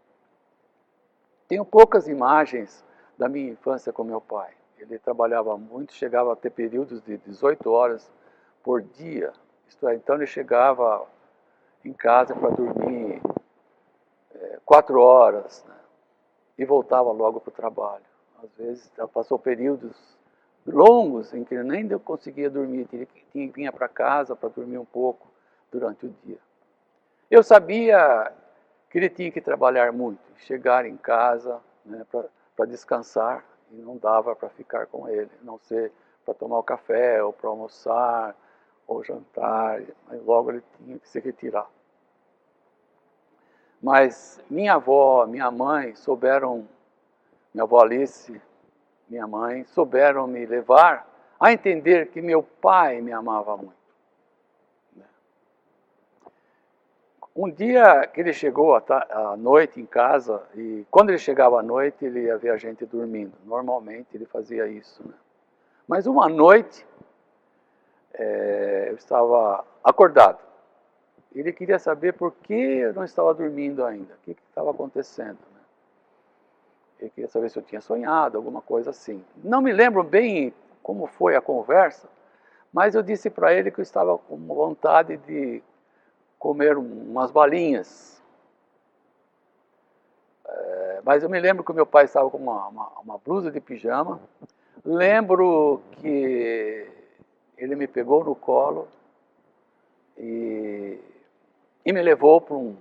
Tenho 1.49 1.65
poucas 1.65 2.07
imagens 2.09 2.85
da 3.19 3.29
minha 3.29 3.51
infância 3.51 3.93
com 3.93 4.05
meu 4.05 4.21
pai. 4.21 4.53
Ele 4.79 4.99
trabalhava 4.99 5.57
muito, 5.57 5.93
chegava 5.95 6.33
a 6.33 6.37
ter 6.37 6.51
períodos 6.51 7.01
de 7.03 7.17
18 7.19 7.71
horas 7.71 8.11
por 8.63 8.83
dia. 8.83 9.33
Isto 9.69 9.89
é, 9.89 9.95
então 9.95 10.17
ele 10.17 10.27
chegava 10.27 11.07
em 11.85 11.93
casa 11.93 12.35
para 12.35 12.51
dormir 12.51 13.23
quatro 14.73 14.99
horas 15.03 15.63
né? 15.69 15.75
e 16.57 16.65
voltava 16.65 17.13
logo 17.13 17.39
para 17.39 17.51
o 17.51 17.55
trabalho. 17.55 18.05
Às 18.43 18.51
vezes 18.57 18.91
passou 19.13 19.39
períodos 19.39 19.95
longos 20.67 21.35
em 21.35 21.45
que 21.45 21.55
eu 21.55 21.63
nem 21.63 21.87
conseguia 21.99 22.49
dormir, 22.49 22.87
tinha 22.87 23.05
que 23.05 23.49
vir 23.49 23.71
para 23.71 23.87
casa 23.87 24.35
para 24.35 24.49
dormir 24.49 24.79
um 24.79 24.85
pouco 24.87 25.29
durante 25.71 26.07
o 26.07 26.15
dia. 26.25 26.39
Eu 27.31 27.43
sabia 27.43 28.33
que 28.89 28.97
ele 28.97 29.11
tinha 29.11 29.31
que 29.31 29.43
trabalhar 29.43 29.93
muito, 29.93 30.23
chegar 30.39 30.87
em 30.87 30.97
casa 30.97 31.61
né, 31.85 32.07
para 32.57 32.65
descansar 32.65 33.45
e 33.71 33.75
não 33.75 33.99
dava 33.99 34.35
para 34.35 34.49
ficar 34.49 34.87
com 34.87 35.07
ele, 35.07 35.31
não 35.43 35.59
ser 35.59 35.93
para 36.25 36.33
tomar 36.33 36.59
o 36.59 36.63
café 36.63 37.23
ou 37.23 37.31
para 37.31 37.51
almoçar 37.51 38.35
ou 38.87 39.05
jantar, 39.05 39.83
mas 40.09 40.25
logo 40.25 40.51
ele 40.51 40.63
tinha 40.79 40.99
que 40.99 41.09
se 41.11 41.21
retirar. 41.21 41.69
Mas 43.83 44.41
minha 44.49 44.75
avó, 44.75 45.27
minha 45.27 45.51
mãe 45.51 45.95
souberam, 45.97 46.69
minha 47.53 47.65
avó 47.65 47.81
Alice, 47.81 48.41
minha 49.09 49.27
mãe, 49.27 49.65
souberam 49.65 50.27
me 50.27 50.47
levar 50.47 51.07
a 51.41 51.53
entender 51.53 52.11
que 52.11 52.23
meu 52.23 52.43
pai 52.43 53.01
me 53.01 53.13
amava 53.13 53.57
muito. 53.57 53.83
Um 57.35 57.51
dia 57.51 58.07
que 58.07 58.21
ele 58.21 58.33
chegou 58.33 58.77
à 58.77 59.37
noite 59.39 59.81
em 59.81 59.87
casa, 59.87 60.43
e 60.55 60.87
quando 60.91 61.09
ele 61.09 61.19
chegava 61.19 61.59
à 61.59 61.63
noite, 61.63 62.05
ele 62.05 62.25
ia 62.25 62.37
ver 62.37 62.51
a 62.51 62.59
gente 62.59 62.85
dormindo. 62.85 63.33
Normalmente 63.47 64.09
ele 64.15 64.27
fazia 64.27 64.67
isso. 64.69 65.03
Né? 65.03 65.15
Mas 65.89 66.07
uma 66.07 66.29
noite, 66.29 66.87
é, 68.13 68.89
eu 68.91 68.97
estava 68.97 69.65
acordado. 69.83 70.52
Ele 71.35 71.53
queria 71.53 71.79
saber 71.79 72.13
por 72.13 72.33
que 72.33 72.55
eu 72.55 72.93
não 72.93 73.05
estava 73.05 73.33
dormindo 73.33 73.85
ainda, 73.85 74.15
o 74.15 74.19
que, 74.25 74.37
estava 74.49 74.71
acontecendo. 74.71 75.39
Né? 75.55 75.61
Ele 77.01 77.11
queria 77.11 77.29
saber 77.29 77.51
se 77.51 77.59
eu 77.59 77.63
tinha 77.63 77.81
sonhado, 77.81 78.37
alguma 78.37 78.61
coisa 78.61 78.91
assim. 78.91 79.25
Não 79.43 79.61
me 79.61 79.73
lembro 79.73 80.03
bem 80.03 80.53
como 80.83 81.07
foi 81.07 81.35
a 81.35 81.41
conversa, 81.41 82.09
mas 82.73 82.95
eu 82.95 83.03
disse 83.03 83.31
para 83.31 83.53
ele 83.53 83.71
que 83.71 83.81
eu 83.81 83.83
estava 83.83 84.19
com 84.19 84.37
vontade 84.37 85.17
de 85.19 85.63
comer 86.39 86.77
umas 86.77 87.31
balinhas. 87.31 88.21
É, 90.45 91.01
mas 91.05 91.23
eu 91.23 91.31
me 91.31 91.41
lembro 91.41 91.65
que 91.65 91.73
meu 91.73 91.87
pai 91.87 92.05
estava 92.05 92.29
com 92.29 92.39
uma, 92.39 92.69
uma, 92.69 92.89
uma 93.01 93.19
blusa 93.19 93.51
de 93.51 93.61
pijama. 93.61 94.21
Lembro 94.85 95.81
que 95.93 96.91
ele 97.57 97.77
me 97.77 97.87
pegou 97.87 98.25
no 98.25 98.35
colo 98.35 98.89
e, 100.19 100.99
e 101.85 101.93
me 101.93 102.03
levou 102.03 102.41
para 102.41 102.57
um, 102.57 102.77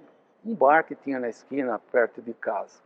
um 0.45 0.55
bar 0.55 0.83
que 0.83 0.95
tinha 0.95 1.19
na 1.19 1.29
esquina, 1.29 1.79
perto 1.91 2.21
de 2.21 2.33
casa. 2.33 2.79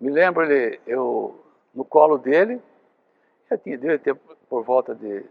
Me 0.00 0.10
lembro 0.10 0.44
ele, 0.44 0.80
eu 0.86 1.40
no 1.74 1.84
colo 1.84 2.18
dele, 2.18 2.60
eu 3.50 3.58
tinha 3.58 3.98
ter 3.98 4.14
por 4.48 4.62
volta 4.62 4.94
de 4.94 5.24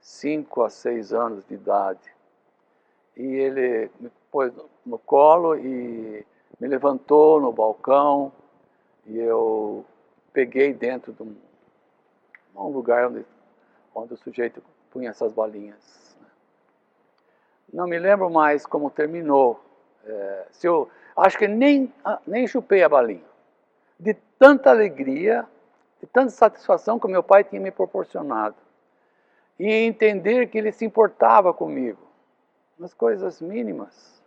5 0.00 0.62
a 0.62 0.70
6 0.70 1.12
anos 1.12 1.44
de 1.46 1.54
idade 1.54 2.12
e 3.16 3.22
ele 3.22 3.90
me 4.00 4.10
pôs 4.30 4.52
no 4.84 4.98
colo 4.98 5.56
e 5.56 6.26
me 6.58 6.68
levantou 6.68 7.40
no 7.40 7.52
balcão 7.52 8.32
e 9.06 9.18
eu 9.18 9.84
peguei 10.32 10.72
dentro 10.72 11.12
de 11.12 11.22
um, 11.22 11.36
um 12.56 12.68
lugar 12.68 13.08
onde, 13.08 13.24
onde 13.94 14.14
o 14.14 14.16
sujeito 14.16 14.62
punha 14.90 15.10
essas 15.10 15.32
balinhas. 15.32 16.11
Não 17.72 17.86
me 17.86 17.98
lembro 17.98 18.28
mais 18.28 18.66
como 18.66 18.90
terminou. 18.90 19.58
É, 20.04 20.46
se 20.50 20.66
eu, 20.66 20.90
acho 21.16 21.38
que 21.38 21.48
nem, 21.48 21.92
ah, 22.04 22.20
nem 22.26 22.46
chupei 22.46 22.82
a 22.82 22.88
balinha. 22.88 23.24
De 23.98 24.14
tanta 24.38 24.70
alegria, 24.70 25.46
de 26.00 26.06
tanta 26.06 26.30
satisfação 26.30 26.98
que 26.98 27.08
meu 27.08 27.22
pai 27.22 27.44
tinha 27.44 27.60
me 27.60 27.70
proporcionado. 27.70 28.56
E 29.58 29.70
entender 29.70 30.48
que 30.48 30.58
ele 30.58 30.72
se 30.72 30.84
importava 30.84 31.54
comigo 31.54 32.00
nas 32.78 32.92
coisas 32.92 33.40
mínimas 33.40 34.22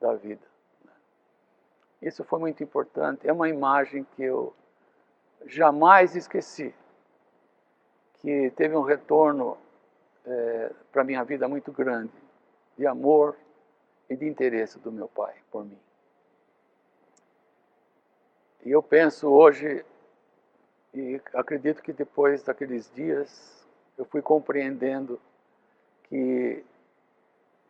da 0.00 0.14
vida. 0.14 0.46
Né? 0.84 0.92
Isso 2.02 2.22
foi 2.24 2.38
muito 2.38 2.62
importante. 2.62 3.26
É 3.26 3.32
uma 3.32 3.48
imagem 3.48 4.06
que 4.14 4.22
eu 4.22 4.54
jamais 5.46 6.14
esqueci, 6.14 6.74
que 8.20 8.50
teve 8.56 8.76
um 8.76 8.82
retorno 8.82 9.56
é, 10.24 10.72
para 10.92 11.04
minha 11.04 11.24
vida 11.24 11.48
muito 11.48 11.72
grande, 11.72 12.12
de 12.76 12.86
amor 12.86 13.36
e 14.08 14.16
de 14.16 14.26
interesse 14.26 14.78
do 14.78 14.92
meu 14.92 15.08
pai 15.08 15.34
por 15.50 15.64
mim. 15.64 15.78
E 18.64 18.70
eu 18.70 18.82
penso 18.82 19.28
hoje, 19.28 19.84
e 20.92 21.20
acredito 21.34 21.82
que 21.82 21.92
depois 21.92 22.42
daqueles 22.42 22.90
dias, 22.94 23.64
eu 23.96 24.04
fui 24.04 24.20
compreendendo 24.20 25.20
que 26.04 26.64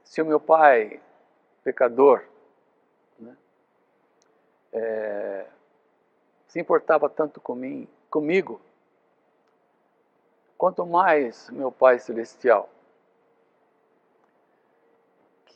se 0.04 0.22
o 0.22 0.26
meu 0.26 0.40
pai, 0.40 1.00
pecador, 1.62 2.24
né, 3.18 3.36
é, 4.72 5.46
se 6.46 6.60
importava 6.60 7.08
tanto 7.08 7.40
comigo, 7.40 7.90
comigo, 8.08 8.60
quanto 10.56 10.86
mais 10.86 11.50
meu 11.50 11.70
Pai 11.70 11.98
Celestial, 11.98 12.70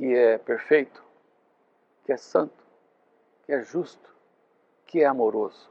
que 0.01 0.17
é 0.17 0.39
perfeito, 0.39 1.05
que 2.07 2.13
é 2.13 2.17
santo, 2.17 2.65
que 3.45 3.53
é 3.53 3.61
justo, 3.61 4.17
que 4.87 5.03
é 5.03 5.05
amoroso. 5.05 5.71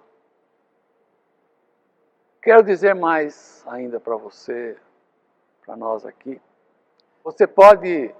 Quero 2.39 2.61
dizer 2.61 2.93
mais 2.93 3.63
ainda 3.65 3.99
para 3.99 4.15
você, 4.17 4.77
para 5.65 5.75
nós 5.75 6.05
aqui. 6.05 6.39
Você 7.23 7.47
pode 7.47 8.13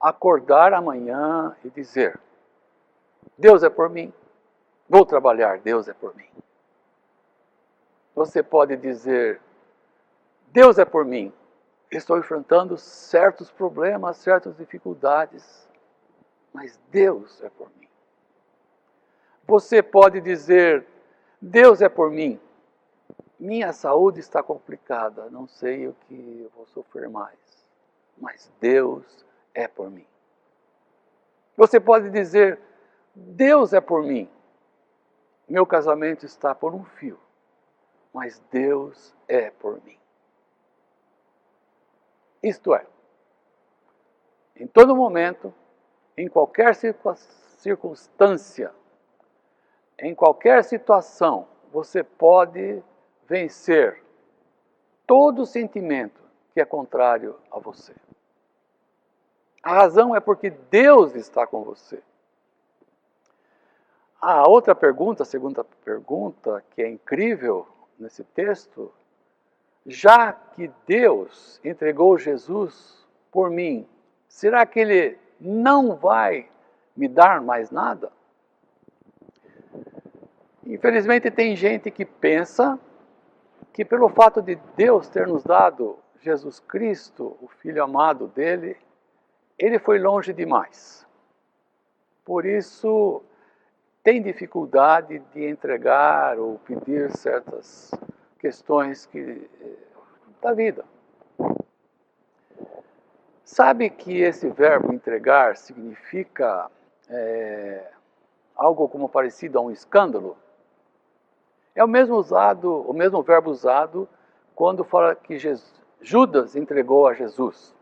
acordar 0.00 0.72
amanhã 0.72 1.56
e 1.64 1.70
dizer: 1.70 2.20
Deus 3.36 3.64
é 3.64 3.68
por 3.68 3.90
mim, 3.90 4.14
vou 4.88 5.04
trabalhar, 5.04 5.58
Deus 5.58 5.88
é 5.88 5.92
por 5.92 6.14
mim. 6.14 6.30
Você 8.14 8.44
pode 8.44 8.76
dizer: 8.76 9.40
Deus 10.52 10.78
é 10.78 10.84
por 10.84 11.04
mim, 11.04 11.32
estou 11.96 12.18
enfrentando 12.18 12.76
certos 12.76 13.50
problemas, 13.50 14.16
certas 14.16 14.56
dificuldades, 14.56 15.68
mas 16.52 16.78
Deus 16.90 17.42
é 17.42 17.50
por 17.50 17.68
mim. 17.78 17.88
Você 19.46 19.82
pode 19.82 20.20
dizer: 20.20 20.86
Deus 21.40 21.82
é 21.82 21.88
por 21.88 22.10
mim, 22.10 22.40
minha 23.38 23.72
saúde 23.72 24.20
está 24.20 24.42
complicada, 24.42 25.28
não 25.28 25.46
sei 25.46 25.88
o 25.88 25.96
que 26.06 26.48
vou 26.54 26.66
sofrer 26.68 27.08
mais, 27.08 27.38
mas 28.16 28.50
Deus 28.60 29.24
é 29.54 29.66
por 29.66 29.90
mim. 29.90 30.06
Você 31.56 31.78
pode 31.78 32.08
dizer: 32.10 32.58
Deus 33.14 33.72
é 33.72 33.80
por 33.80 34.02
mim. 34.02 34.30
Meu 35.48 35.66
casamento 35.66 36.24
está 36.24 36.54
por 36.54 36.72
um 36.72 36.84
fio, 36.84 37.18
mas 38.14 38.40
Deus 38.50 39.14
é 39.28 39.50
por 39.50 39.82
mim. 39.84 39.98
Isto 42.42 42.74
é, 42.74 42.84
em 44.56 44.66
todo 44.66 44.96
momento, 44.96 45.54
em 46.16 46.28
qualquer 46.28 46.74
circunstância, 46.74 48.72
em 49.98 50.14
qualquer 50.14 50.64
situação, 50.64 51.46
você 51.72 52.02
pode 52.02 52.82
vencer 53.26 54.02
todo 55.06 55.46
sentimento 55.46 56.20
que 56.52 56.60
é 56.60 56.64
contrário 56.64 57.38
a 57.50 57.58
você. 57.58 57.94
A 59.62 59.74
razão 59.74 60.14
é 60.14 60.20
porque 60.20 60.50
Deus 60.50 61.14
está 61.14 61.46
com 61.46 61.62
você. 61.62 62.02
A 64.20 64.48
outra 64.48 64.74
pergunta, 64.74 65.22
a 65.22 65.26
segunda 65.26 65.64
pergunta, 65.64 66.62
que 66.70 66.82
é 66.82 66.88
incrível 66.88 67.66
nesse 67.98 68.22
texto, 68.22 68.92
já 69.86 70.32
que 70.32 70.70
Deus 70.86 71.60
entregou 71.64 72.18
Jesus 72.18 73.06
por 73.30 73.50
mim, 73.50 73.86
será 74.28 74.64
que 74.64 74.80
Ele 74.80 75.18
não 75.40 75.96
vai 75.96 76.48
me 76.96 77.08
dar 77.08 77.40
mais 77.40 77.70
nada? 77.70 78.12
Infelizmente, 80.64 81.30
tem 81.30 81.56
gente 81.56 81.90
que 81.90 82.04
pensa 82.04 82.78
que, 83.72 83.84
pelo 83.84 84.08
fato 84.08 84.40
de 84.40 84.56
Deus 84.76 85.08
ter 85.08 85.26
nos 85.26 85.42
dado 85.42 85.98
Jesus 86.20 86.60
Cristo, 86.60 87.36
o 87.40 87.48
Filho 87.48 87.82
amado 87.82 88.28
dele, 88.28 88.76
ele 89.58 89.78
foi 89.78 89.98
longe 89.98 90.32
demais. 90.32 91.06
Por 92.24 92.46
isso, 92.46 93.22
tem 94.04 94.22
dificuldade 94.22 95.20
de 95.34 95.44
entregar 95.44 96.38
ou 96.38 96.58
pedir 96.60 97.10
certas 97.16 97.90
questões 98.42 99.06
que, 99.06 99.48
eh, 99.60 99.76
da 100.42 100.52
vida. 100.52 100.84
Sabe 103.44 103.88
que 103.88 104.20
esse 104.20 104.48
verbo 104.48 104.92
entregar 104.92 105.56
significa 105.56 106.68
é, 107.08 107.88
algo 108.56 108.88
como 108.88 109.08
parecido 109.08 109.58
a 109.58 109.62
um 109.62 109.70
escândalo? 109.70 110.36
É 111.74 111.84
o 111.84 111.88
mesmo 111.88 112.16
usado, 112.16 112.82
o 112.82 112.92
mesmo 112.92 113.22
verbo 113.22 113.50
usado 113.50 114.08
quando 114.54 114.84
fala 114.84 115.14
que 115.14 115.38
Jesus, 115.38 115.80
Judas 116.00 116.56
entregou 116.56 117.06
a 117.06 117.14
Jesus. 117.14 117.72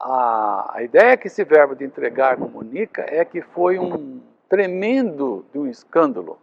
A, 0.00 0.76
a 0.76 0.82
ideia 0.82 1.16
que 1.16 1.26
esse 1.26 1.44
verbo 1.44 1.74
de 1.74 1.84
entregar 1.84 2.36
comunica 2.38 3.04
é 3.06 3.24
que 3.24 3.42
foi 3.42 3.78
um 3.78 4.20
tremendo 4.48 5.44
de 5.52 5.58
um 5.58 5.66
escândalo. 5.66 6.38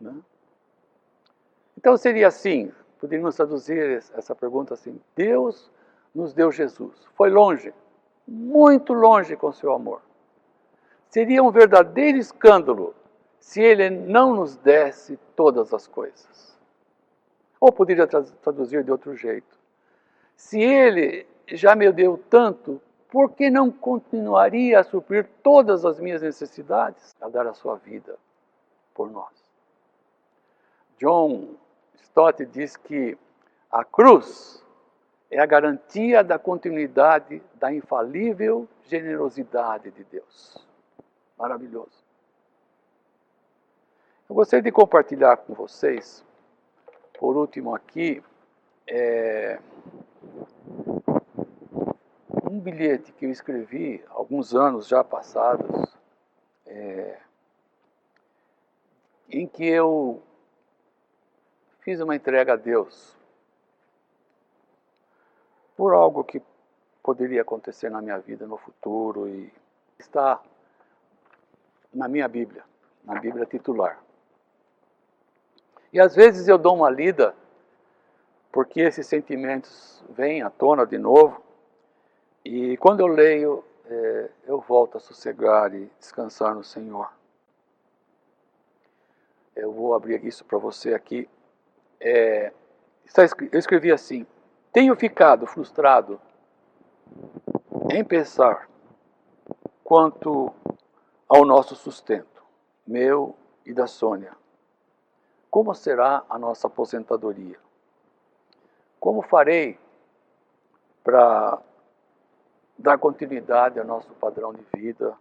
Né? 0.00 0.14
Então 1.84 1.98
seria 1.98 2.28
assim, 2.28 2.72
poderíamos 2.98 3.36
traduzir 3.36 4.02
essa 4.14 4.34
pergunta 4.34 4.72
assim: 4.72 4.98
Deus 5.14 5.70
nos 6.14 6.32
deu 6.32 6.50
Jesus. 6.50 7.06
Foi 7.14 7.28
longe, 7.28 7.74
muito 8.26 8.94
longe 8.94 9.36
com 9.36 9.52
seu 9.52 9.70
amor. 9.70 10.00
Seria 11.10 11.42
um 11.42 11.50
verdadeiro 11.50 12.16
escândalo 12.16 12.94
se 13.38 13.60
ele 13.60 13.90
não 13.90 14.34
nos 14.34 14.56
desse 14.56 15.18
todas 15.36 15.74
as 15.74 15.86
coisas. 15.86 16.58
Ou 17.60 17.70
poderia 17.70 18.06
traduzir 18.06 18.82
de 18.82 18.90
outro 18.90 19.14
jeito: 19.14 19.58
se 20.34 20.62
ele 20.62 21.26
já 21.48 21.76
me 21.76 21.92
deu 21.92 22.18
tanto, 22.30 22.80
por 23.10 23.32
que 23.32 23.50
não 23.50 23.70
continuaria 23.70 24.80
a 24.80 24.84
suprir 24.84 25.28
todas 25.42 25.84
as 25.84 26.00
minhas 26.00 26.22
necessidades 26.22 27.14
a 27.20 27.28
dar 27.28 27.46
a 27.46 27.52
sua 27.52 27.76
vida 27.76 28.16
por 28.94 29.10
nós? 29.10 29.44
John 30.96 31.62
Stott 32.14 32.46
diz 32.46 32.76
que 32.76 33.18
a 33.68 33.84
cruz 33.84 34.64
é 35.28 35.40
a 35.40 35.46
garantia 35.46 36.22
da 36.22 36.38
continuidade 36.38 37.42
da 37.56 37.74
infalível 37.74 38.68
generosidade 38.84 39.90
de 39.90 40.04
Deus. 40.04 40.64
Maravilhoso. 41.36 42.04
Eu 44.28 44.36
gostaria 44.36 44.62
de 44.62 44.70
compartilhar 44.70 45.38
com 45.38 45.54
vocês, 45.54 46.24
por 47.18 47.36
último 47.36 47.74
aqui, 47.74 48.22
é, 48.86 49.58
um 52.48 52.60
bilhete 52.60 53.10
que 53.10 53.26
eu 53.26 53.30
escrevi 53.32 54.04
alguns 54.08 54.54
anos 54.54 54.86
já 54.86 55.02
passados, 55.02 55.92
é, 56.64 57.18
em 59.28 59.48
que 59.48 59.66
eu 59.66 60.22
fiz 61.84 62.00
uma 62.00 62.16
entrega 62.16 62.54
a 62.54 62.56
Deus 62.56 63.14
por 65.76 65.92
algo 65.92 66.24
que 66.24 66.42
poderia 67.02 67.42
acontecer 67.42 67.90
na 67.90 68.00
minha 68.00 68.18
vida 68.18 68.46
no 68.46 68.56
futuro 68.56 69.28
e 69.28 69.52
está 69.98 70.40
na 71.92 72.08
minha 72.08 72.26
Bíblia, 72.26 72.64
na 73.04 73.20
Bíblia 73.20 73.44
titular. 73.44 74.02
E 75.92 76.00
às 76.00 76.16
vezes 76.16 76.48
eu 76.48 76.56
dou 76.56 76.74
uma 76.74 76.88
lida 76.88 77.36
porque 78.50 78.80
esses 78.80 79.06
sentimentos 79.06 80.02
vêm 80.08 80.42
à 80.42 80.48
tona 80.48 80.86
de 80.86 80.96
novo 80.96 81.42
e 82.42 82.78
quando 82.78 83.00
eu 83.00 83.06
leio, 83.06 83.62
é, 83.84 84.30
eu 84.46 84.58
volto 84.58 84.96
a 84.96 85.00
sossegar 85.00 85.74
e 85.74 85.90
descansar 85.98 86.54
no 86.54 86.64
Senhor. 86.64 87.12
Eu 89.54 89.70
vou 89.70 89.94
abrir 89.94 90.24
isso 90.24 90.44
para 90.46 90.58
você 90.58 90.94
aqui. 90.94 91.28
É, 92.06 92.52
eu 93.50 93.58
escrevi 93.58 93.90
assim: 93.90 94.26
Tenho 94.70 94.94
ficado 94.94 95.46
frustrado 95.46 96.20
em 97.90 98.04
pensar 98.04 98.68
quanto 99.82 100.52
ao 101.26 101.46
nosso 101.46 101.74
sustento, 101.74 102.42
meu 102.86 103.34
e 103.64 103.72
da 103.72 103.86
Sônia. 103.86 104.36
Como 105.50 105.74
será 105.74 106.24
a 106.28 106.38
nossa 106.38 106.66
aposentadoria? 106.66 107.58
Como 109.00 109.22
farei 109.22 109.78
para 111.02 111.58
dar 112.78 112.98
continuidade 112.98 113.78
ao 113.78 113.86
nosso 113.86 114.12
padrão 114.14 114.52
de 114.52 114.64
vida, 114.74 115.16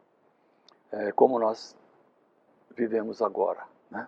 é, 0.91 1.11
como 1.11 1.39
nós 1.39 1.75
vivemos 2.71 3.21
agora. 3.21 3.63
Né? 3.89 4.07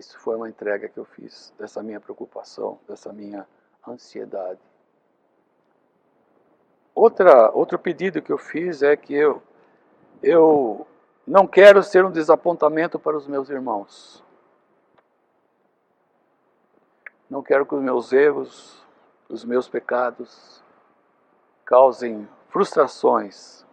Isso 0.00 0.18
foi 0.18 0.34
uma 0.34 0.48
entrega 0.48 0.88
que 0.88 0.96
eu 0.96 1.04
fiz 1.04 1.52
dessa 1.58 1.82
minha 1.82 2.00
preocupação, 2.00 2.80
dessa 2.88 3.12
minha 3.12 3.46
ansiedade. 3.86 4.58
Outra, 6.94 7.50
outro 7.50 7.78
pedido 7.78 8.22
que 8.22 8.32
eu 8.32 8.38
fiz 8.38 8.82
é 8.82 8.96
que 8.96 9.12
eu, 9.12 9.42
eu 10.22 10.86
não 11.26 11.46
quero 11.46 11.82
ser 11.82 12.02
um 12.02 12.10
desapontamento 12.10 12.98
para 12.98 13.14
os 13.14 13.26
meus 13.26 13.50
irmãos. 13.50 14.24
Não 17.28 17.42
quero 17.42 17.66
que 17.66 17.74
os 17.74 17.82
meus 17.82 18.10
erros, 18.10 18.82
os 19.28 19.44
meus 19.44 19.68
pecados, 19.68 20.64
causem 21.66 22.26
frustrações. 22.48 23.66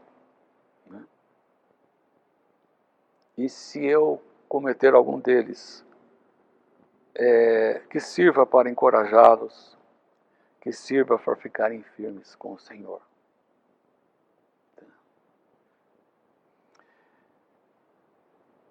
Né? 0.88 1.06
E 3.38 3.48
se 3.48 3.86
eu 3.86 4.22
cometer 4.50 4.94
algum 4.94 5.22
deles, 5.22 5.87
é, 7.20 7.82
que 7.90 8.00
sirva 8.00 8.46
para 8.46 8.70
encorajá-los, 8.70 9.76
que 10.62 10.72
sirva 10.72 11.18
para 11.18 11.36
ficarem 11.36 11.82
firmes 11.82 12.36
com 12.36 12.54
o 12.54 12.60
Senhor. 12.60 13.02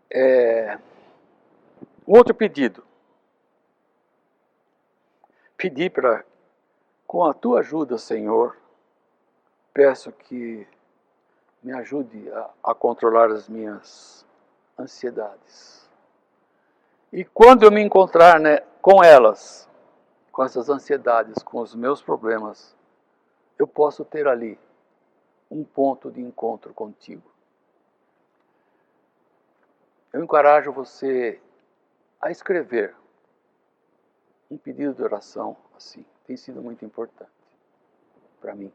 É, 0.08 0.78
um 2.06 2.16
outro 2.16 2.32
pedido. 2.32 2.84
Pedir 5.56 5.90
para, 5.90 6.24
com 7.04 7.24
a 7.24 7.34
tua 7.34 7.60
ajuda, 7.60 7.98
Senhor, 7.98 8.56
peço 9.74 10.12
que 10.12 10.66
me 11.62 11.72
ajude 11.72 12.30
a, 12.30 12.50
a 12.62 12.74
controlar 12.74 13.32
as 13.32 13.48
minhas 13.48 14.24
ansiedades. 14.78 15.85
E 17.16 17.24
quando 17.24 17.64
eu 17.64 17.72
me 17.72 17.80
encontrar 17.80 18.38
né, 18.38 18.60
com 18.82 19.02
elas, 19.02 19.68
com 20.30 20.44
essas 20.44 20.68
ansiedades, 20.68 21.42
com 21.42 21.60
os 21.60 21.74
meus 21.74 22.02
problemas, 22.02 22.76
eu 23.58 23.66
posso 23.66 24.04
ter 24.04 24.28
ali 24.28 24.56
um 25.50 25.64
ponto 25.64 26.10
de 26.10 26.20
encontro 26.20 26.74
contigo. 26.74 27.28
Eu 30.12 30.22
encorajo 30.22 30.70
você 30.70 31.40
a 32.20 32.30
escrever 32.30 32.94
um 34.50 34.58
pedido 34.58 34.94
de 34.94 35.02
oração 35.02 35.56
assim. 35.74 36.04
Tem 36.26 36.36
sido 36.36 36.60
muito 36.60 36.84
importante 36.84 37.30
para 38.40 38.54
mim 38.54 38.70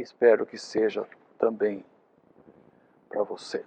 espero 0.00 0.44
que 0.44 0.58
seja 0.58 1.06
também 1.38 1.84
para 3.08 3.22
você. 3.22 3.64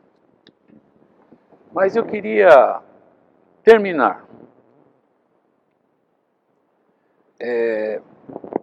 Mas 1.71 1.95
eu 1.95 2.05
queria 2.05 2.81
terminar 3.69 4.25
é, 7.39 8.01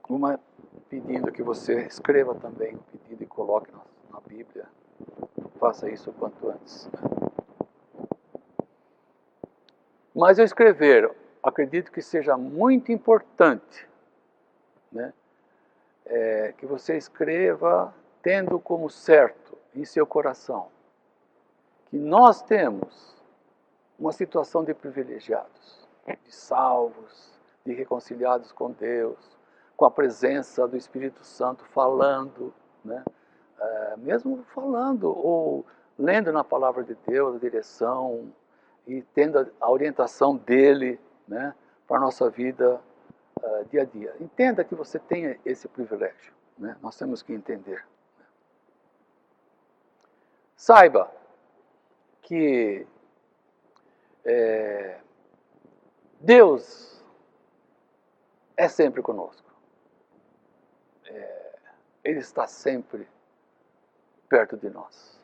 uma 0.09 0.41
pedindo 0.89 1.31
que 1.31 1.45
você 1.45 1.83
escreva 1.83 2.35
também 2.35 2.75
o 2.75 2.79
pedido 2.91 3.23
e 3.23 3.27
coloque 3.27 3.71
na, 3.71 3.83
na 4.11 4.21
Bíblia. 4.27 4.67
Faça 5.61 5.89
isso 5.89 6.11
o 6.11 6.13
quanto 6.13 6.51
antes. 6.51 6.91
Mas 10.13 10.41
eu 10.41 10.45
escrever, 10.45 11.09
acredito 11.41 11.93
que 11.93 12.03
seja 12.03 12.37
muito 12.37 12.91
importante, 12.91 13.89
né? 14.91 15.13
é, 16.05 16.53
que 16.59 16.67
você 16.67 16.97
escreva 16.97 17.95
tendo 18.21 18.59
como 18.59 18.91
certo 18.91 19.57
em 19.73 19.85
seu 19.85 20.05
coração 20.05 20.67
que 21.91 21.97
nós 21.97 22.43
temos 22.43 23.16
uma 23.99 24.13
situação 24.13 24.65
de 24.65 24.75
privilegiados, 24.75 25.89
de 26.07 26.35
salvos, 26.35 27.33
de 27.65 27.73
reconciliados 27.73 28.53
com 28.53 28.71
Deus, 28.71 29.37
com 29.77 29.85
a 29.85 29.91
presença 29.91 30.67
do 30.67 30.77
Espírito 30.77 31.25
Santo 31.25 31.65
falando, 31.67 32.53
né? 32.85 33.05
É, 33.59 33.97
mesmo 33.97 34.45
falando 34.55 35.09
ou 35.09 35.65
lendo 35.99 36.31
na 36.31 36.45
palavra 36.45 36.85
de 36.85 36.95
Deus 37.07 37.37
a 37.37 37.39
direção 37.39 38.31
e 38.87 39.03
tendo 39.15 39.51
a 39.61 39.71
orientação 39.71 40.37
dele 40.37 41.01
né, 41.27 41.55
para 41.89 41.97
a 41.97 42.01
nossa 42.01 42.29
vida 42.29 42.81
uh, 43.43 43.65
dia 43.71 43.83
a 43.83 43.85
dia. 43.85 44.15
Entenda 44.21 44.63
que 44.63 44.75
você 44.75 44.99
tem 44.99 45.39
esse 45.45 45.67
privilégio. 45.69 46.35
Né? 46.59 46.77
Nós 46.83 46.97
temos 46.97 47.23
que 47.23 47.33
entender. 47.33 47.85
Saiba 50.55 51.11
que 52.23 52.87
é, 54.27 55.01
Deus 56.21 57.03
é 58.57 58.69
sempre 58.69 59.01
conosco. 59.01 59.49
É, 61.05 61.59
ele 62.03 62.19
está 62.19 62.47
sempre 62.47 63.09
perto 64.29 64.57
de 64.57 64.69
nós. 64.69 65.21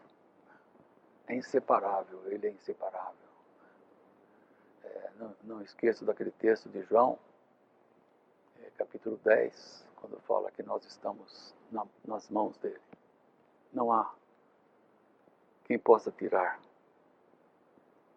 É 1.27 1.35
inseparável, 1.35 2.21
Ele 2.31 2.47
é 2.47 2.51
inseparável. 2.51 3.15
É, 4.85 5.11
não, 5.17 5.37
não 5.43 5.63
esqueço 5.63 6.05
daquele 6.05 6.31
texto 6.31 6.69
de 6.69 6.83
João, 6.83 7.19
é, 8.61 8.71
capítulo 8.77 9.19
10, 9.25 9.89
quando 9.97 10.21
fala 10.21 10.51
que 10.51 10.63
nós 10.63 10.85
estamos 10.85 11.55
na, 11.71 11.87
nas 12.05 12.29
mãos 12.29 12.57
dele. 12.59 12.81
Não 13.73 13.91
há 13.91 14.15
quem 15.65 15.79
possa 15.79 16.11
tirar, 16.13 16.61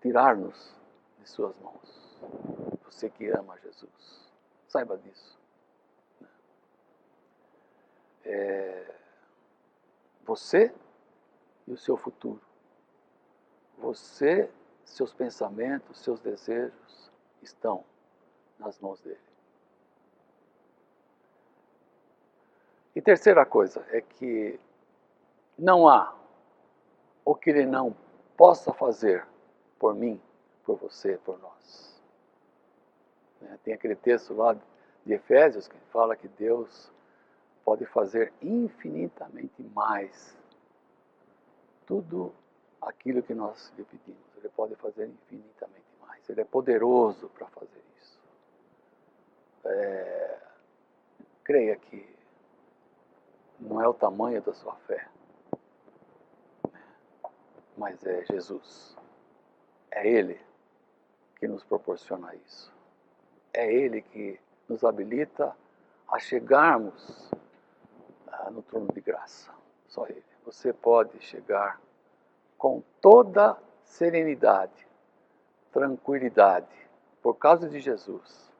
tirar-nos 0.05 0.71
de 1.17 1.27
suas 1.27 1.57
mãos. 1.57 2.21
Você 2.83 3.09
que 3.09 3.27
ama 3.29 3.57
Jesus, 3.57 4.31
saiba 4.67 4.99
disso. 4.99 5.35
É, 8.23 8.93
você 10.23 10.71
e 11.65 11.73
o 11.73 11.77
seu 11.77 11.97
futuro. 11.97 12.39
Você, 13.79 14.47
seus 14.83 15.11
pensamentos, 15.11 15.97
seus 15.97 16.19
desejos 16.19 17.11
estão 17.41 17.83
nas 18.59 18.79
mãos 18.79 19.01
dele. 19.01 19.17
E 22.95 23.01
terceira 23.01 23.43
coisa 23.43 23.83
é 23.89 24.01
que 24.01 24.59
não 25.57 25.87
há 25.87 26.15
o 27.25 27.33
que 27.33 27.49
ele 27.49 27.65
não 27.65 27.95
possa 28.37 28.71
fazer 28.71 29.25
por 29.79 29.93
mim, 29.93 30.21
por 30.63 30.77
você, 30.77 31.17
por 31.17 31.39
nós. 31.39 32.01
Né, 33.41 33.59
tem 33.63 33.73
aquele 33.73 33.95
texto 33.95 34.33
lá 34.33 34.57
de 35.05 35.13
Efésios 35.13 35.67
que 35.67 35.77
fala 35.91 36.15
que 36.15 36.27
Deus 36.27 36.91
pode 37.63 37.85
fazer 37.85 38.31
infinitamente 38.41 39.61
mais 39.73 40.35
tudo 41.85 42.33
aquilo 42.81 43.21
que 43.21 43.33
nós 43.33 43.71
lhe 43.77 43.83
pedimos. 43.83 44.21
Ele 44.37 44.49
pode 44.49 44.75
fazer 44.75 45.07
infinitamente 45.07 45.85
mais. 45.99 46.27
Ele 46.29 46.41
é 46.41 46.45
poderoso 46.45 47.29
para 47.29 47.47
fazer 47.47 47.83
isso. 47.97 48.19
É, 49.65 50.39
creia 51.43 51.75
que 51.75 52.15
não 53.59 53.81
é 53.81 53.87
o 53.87 53.93
tamanho 53.93 54.41
da 54.41 54.53
sua 54.53 54.75
fé, 54.87 55.07
mas 57.77 58.05
é 58.05 58.25
Jesus. 58.25 58.95
É 59.95 60.05
Ele 60.05 60.39
que 61.39 61.47
nos 61.47 61.63
proporciona 61.63 62.35
isso. 62.35 62.71
É 63.53 63.71
Ele 63.71 64.01
que 64.01 64.37
nos 64.67 64.83
habilita 64.83 65.55
a 66.07 66.19
chegarmos 66.19 67.31
ah, 68.27 68.51
no 68.51 68.61
trono 68.61 68.91
de 68.91 68.99
graça. 68.99 69.51
Só 69.87 70.05
Ele. 70.05 70.23
Você 70.43 70.73
pode 70.73 71.17
chegar 71.21 71.81
com 72.57 72.83
toda 73.01 73.57
serenidade, 73.85 74.85
tranquilidade, 75.71 76.75
por 77.21 77.35
causa 77.35 77.69
de 77.69 77.79
Jesus, 77.79 78.51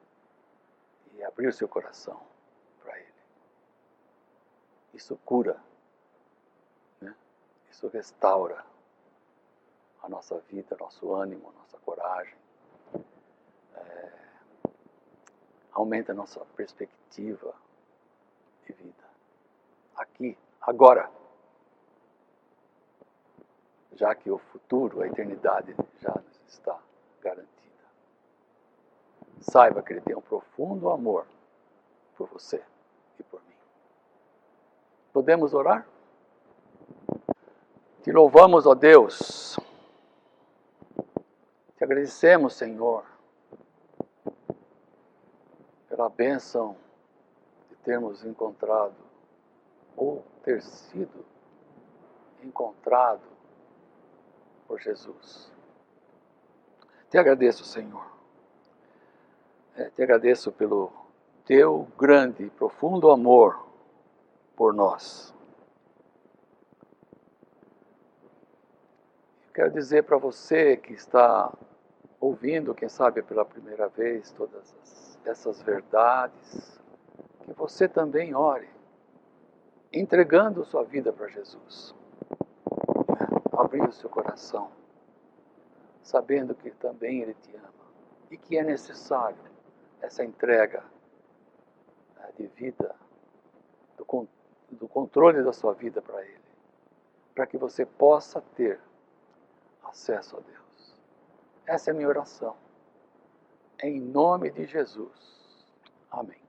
e 1.14 1.22
abrir 1.22 1.48
o 1.48 1.52
seu 1.52 1.68
coração 1.68 2.18
para 2.82 2.98
Ele. 2.98 3.12
Isso 4.94 5.16
cura, 5.18 5.62
né? 7.00 7.14
isso 7.70 7.88
restaura 7.88 8.64
a 10.06 10.08
nossa 10.08 10.38
vida, 10.48 10.76
nosso 10.78 11.12
ânimo, 11.12 11.52
nossa 11.58 11.76
coragem, 11.78 12.34
é, 13.74 14.12
aumenta 15.72 16.12
a 16.12 16.14
nossa 16.14 16.40
perspectiva 16.56 17.52
de 18.64 18.72
vida. 18.72 19.04
Aqui, 19.96 20.38
agora 20.60 21.10
já 23.94 24.14
que 24.14 24.30
o 24.30 24.38
futuro, 24.38 25.02
a 25.02 25.08
eternidade 25.08 25.74
já 26.00 26.14
nos 26.14 26.40
está 26.46 26.78
garantida. 27.20 27.56
Saiba 29.40 29.82
que 29.82 29.92
Ele 29.92 30.02
tem 30.02 30.14
um 30.14 30.20
profundo 30.20 30.90
amor 30.90 31.26
por 32.16 32.28
você 32.28 32.62
e 33.18 33.22
por 33.24 33.42
mim. 33.42 33.56
Podemos 35.12 35.52
orar? 35.52 35.84
Te 38.02 38.12
louvamos, 38.12 38.66
ó 38.66 38.74
Deus. 38.74 39.56
Te 41.76 41.84
agradecemos, 41.84 42.54
Senhor, 42.54 43.04
pela 45.88 46.08
bênção 46.08 46.74
de 47.68 47.76
termos 47.76 48.24
encontrado 48.24 48.94
ou 49.94 50.24
ter 50.42 50.62
sido 50.62 51.24
encontrado 52.42 53.22
por 54.66 54.80
Jesus. 54.80 55.52
Te 57.10 57.18
agradeço, 57.18 57.64
Senhor. 57.64 58.06
É, 59.76 59.90
te 59.90 60.02
agradeço 60.02 60.50
pelo 60.50 60.90
teu 61.44 61.86
grande 61.98 62.44
e 62.44 62.50
profundo 62.50 63.10
amor 63.10 63.66
por 64.56 64.72
nós. 64.72 65.35
Quero 69.56 69.70
dizer 69.70 70.02
para 70.02 70.18
você 70.18 70.76
que 70.76 70.92
está 70.92 71.50
ouvindo, 72.20 72.74
quem 72.74 72.90
sabe 72.90 73.22
pela 73.22 73.42
primeira 73.42 73.88
vez, 73.88 74.30
todas 74.32 74.76
essas 75.24 75.62
verdades, 75.62 76.78
que 77.40 77.54
você 77.54 77.88
também 77.88 78.34
ore, 78.34 78.68
entregando 79.90 80.62
sua 80.62 80.84
vida 80.84 81.10
para 81.10 81.28
Jesus. 81.28 81.94
Abrir 83.50 83.88
o 83.88 83.92
seu 83.92 84.10
coração, 84.10 84.70
sabendo 86.02 86.54
que 86.54 86.70
também 86.72 87.22
Ele 87.22 87.32
te 87.32 87.56
ama 87.56 87.86
e 88.30 88.36
que 88.36 88.58
é 88.58 88.62
necessário 88.62 89.38
essa 90.02 90.22
entrega 90.22 90.84
né, 92.14 92.28
de 92.36 92.46
vida, 92.48 92.94
do 93.96 94.86
controle 94.86 95.42
da 95.42 95.54
sua 95.54 95.72
vida 95.72 96.02
para 96.02 96.20
Ele, 96.20 96.44
para 97.34 97.46
que 97.46 97.56
você 97.56 97.86
possa 97.86 98.42
ter 98.54 98.78
acesso 99.88 100.36
a 100.36 100.40
Deus. 100.40 100.96
Essa 101.66 101.90
é 101.90 101.92
a 101.92 101.94
minha 101.94 102.08
oração. 102.08 102.56
Em 103.82 104.00
nome 104.00 104.50
de 104.50 104.66
Jesus. 104.66 105.12
Amém. 106.10 106.45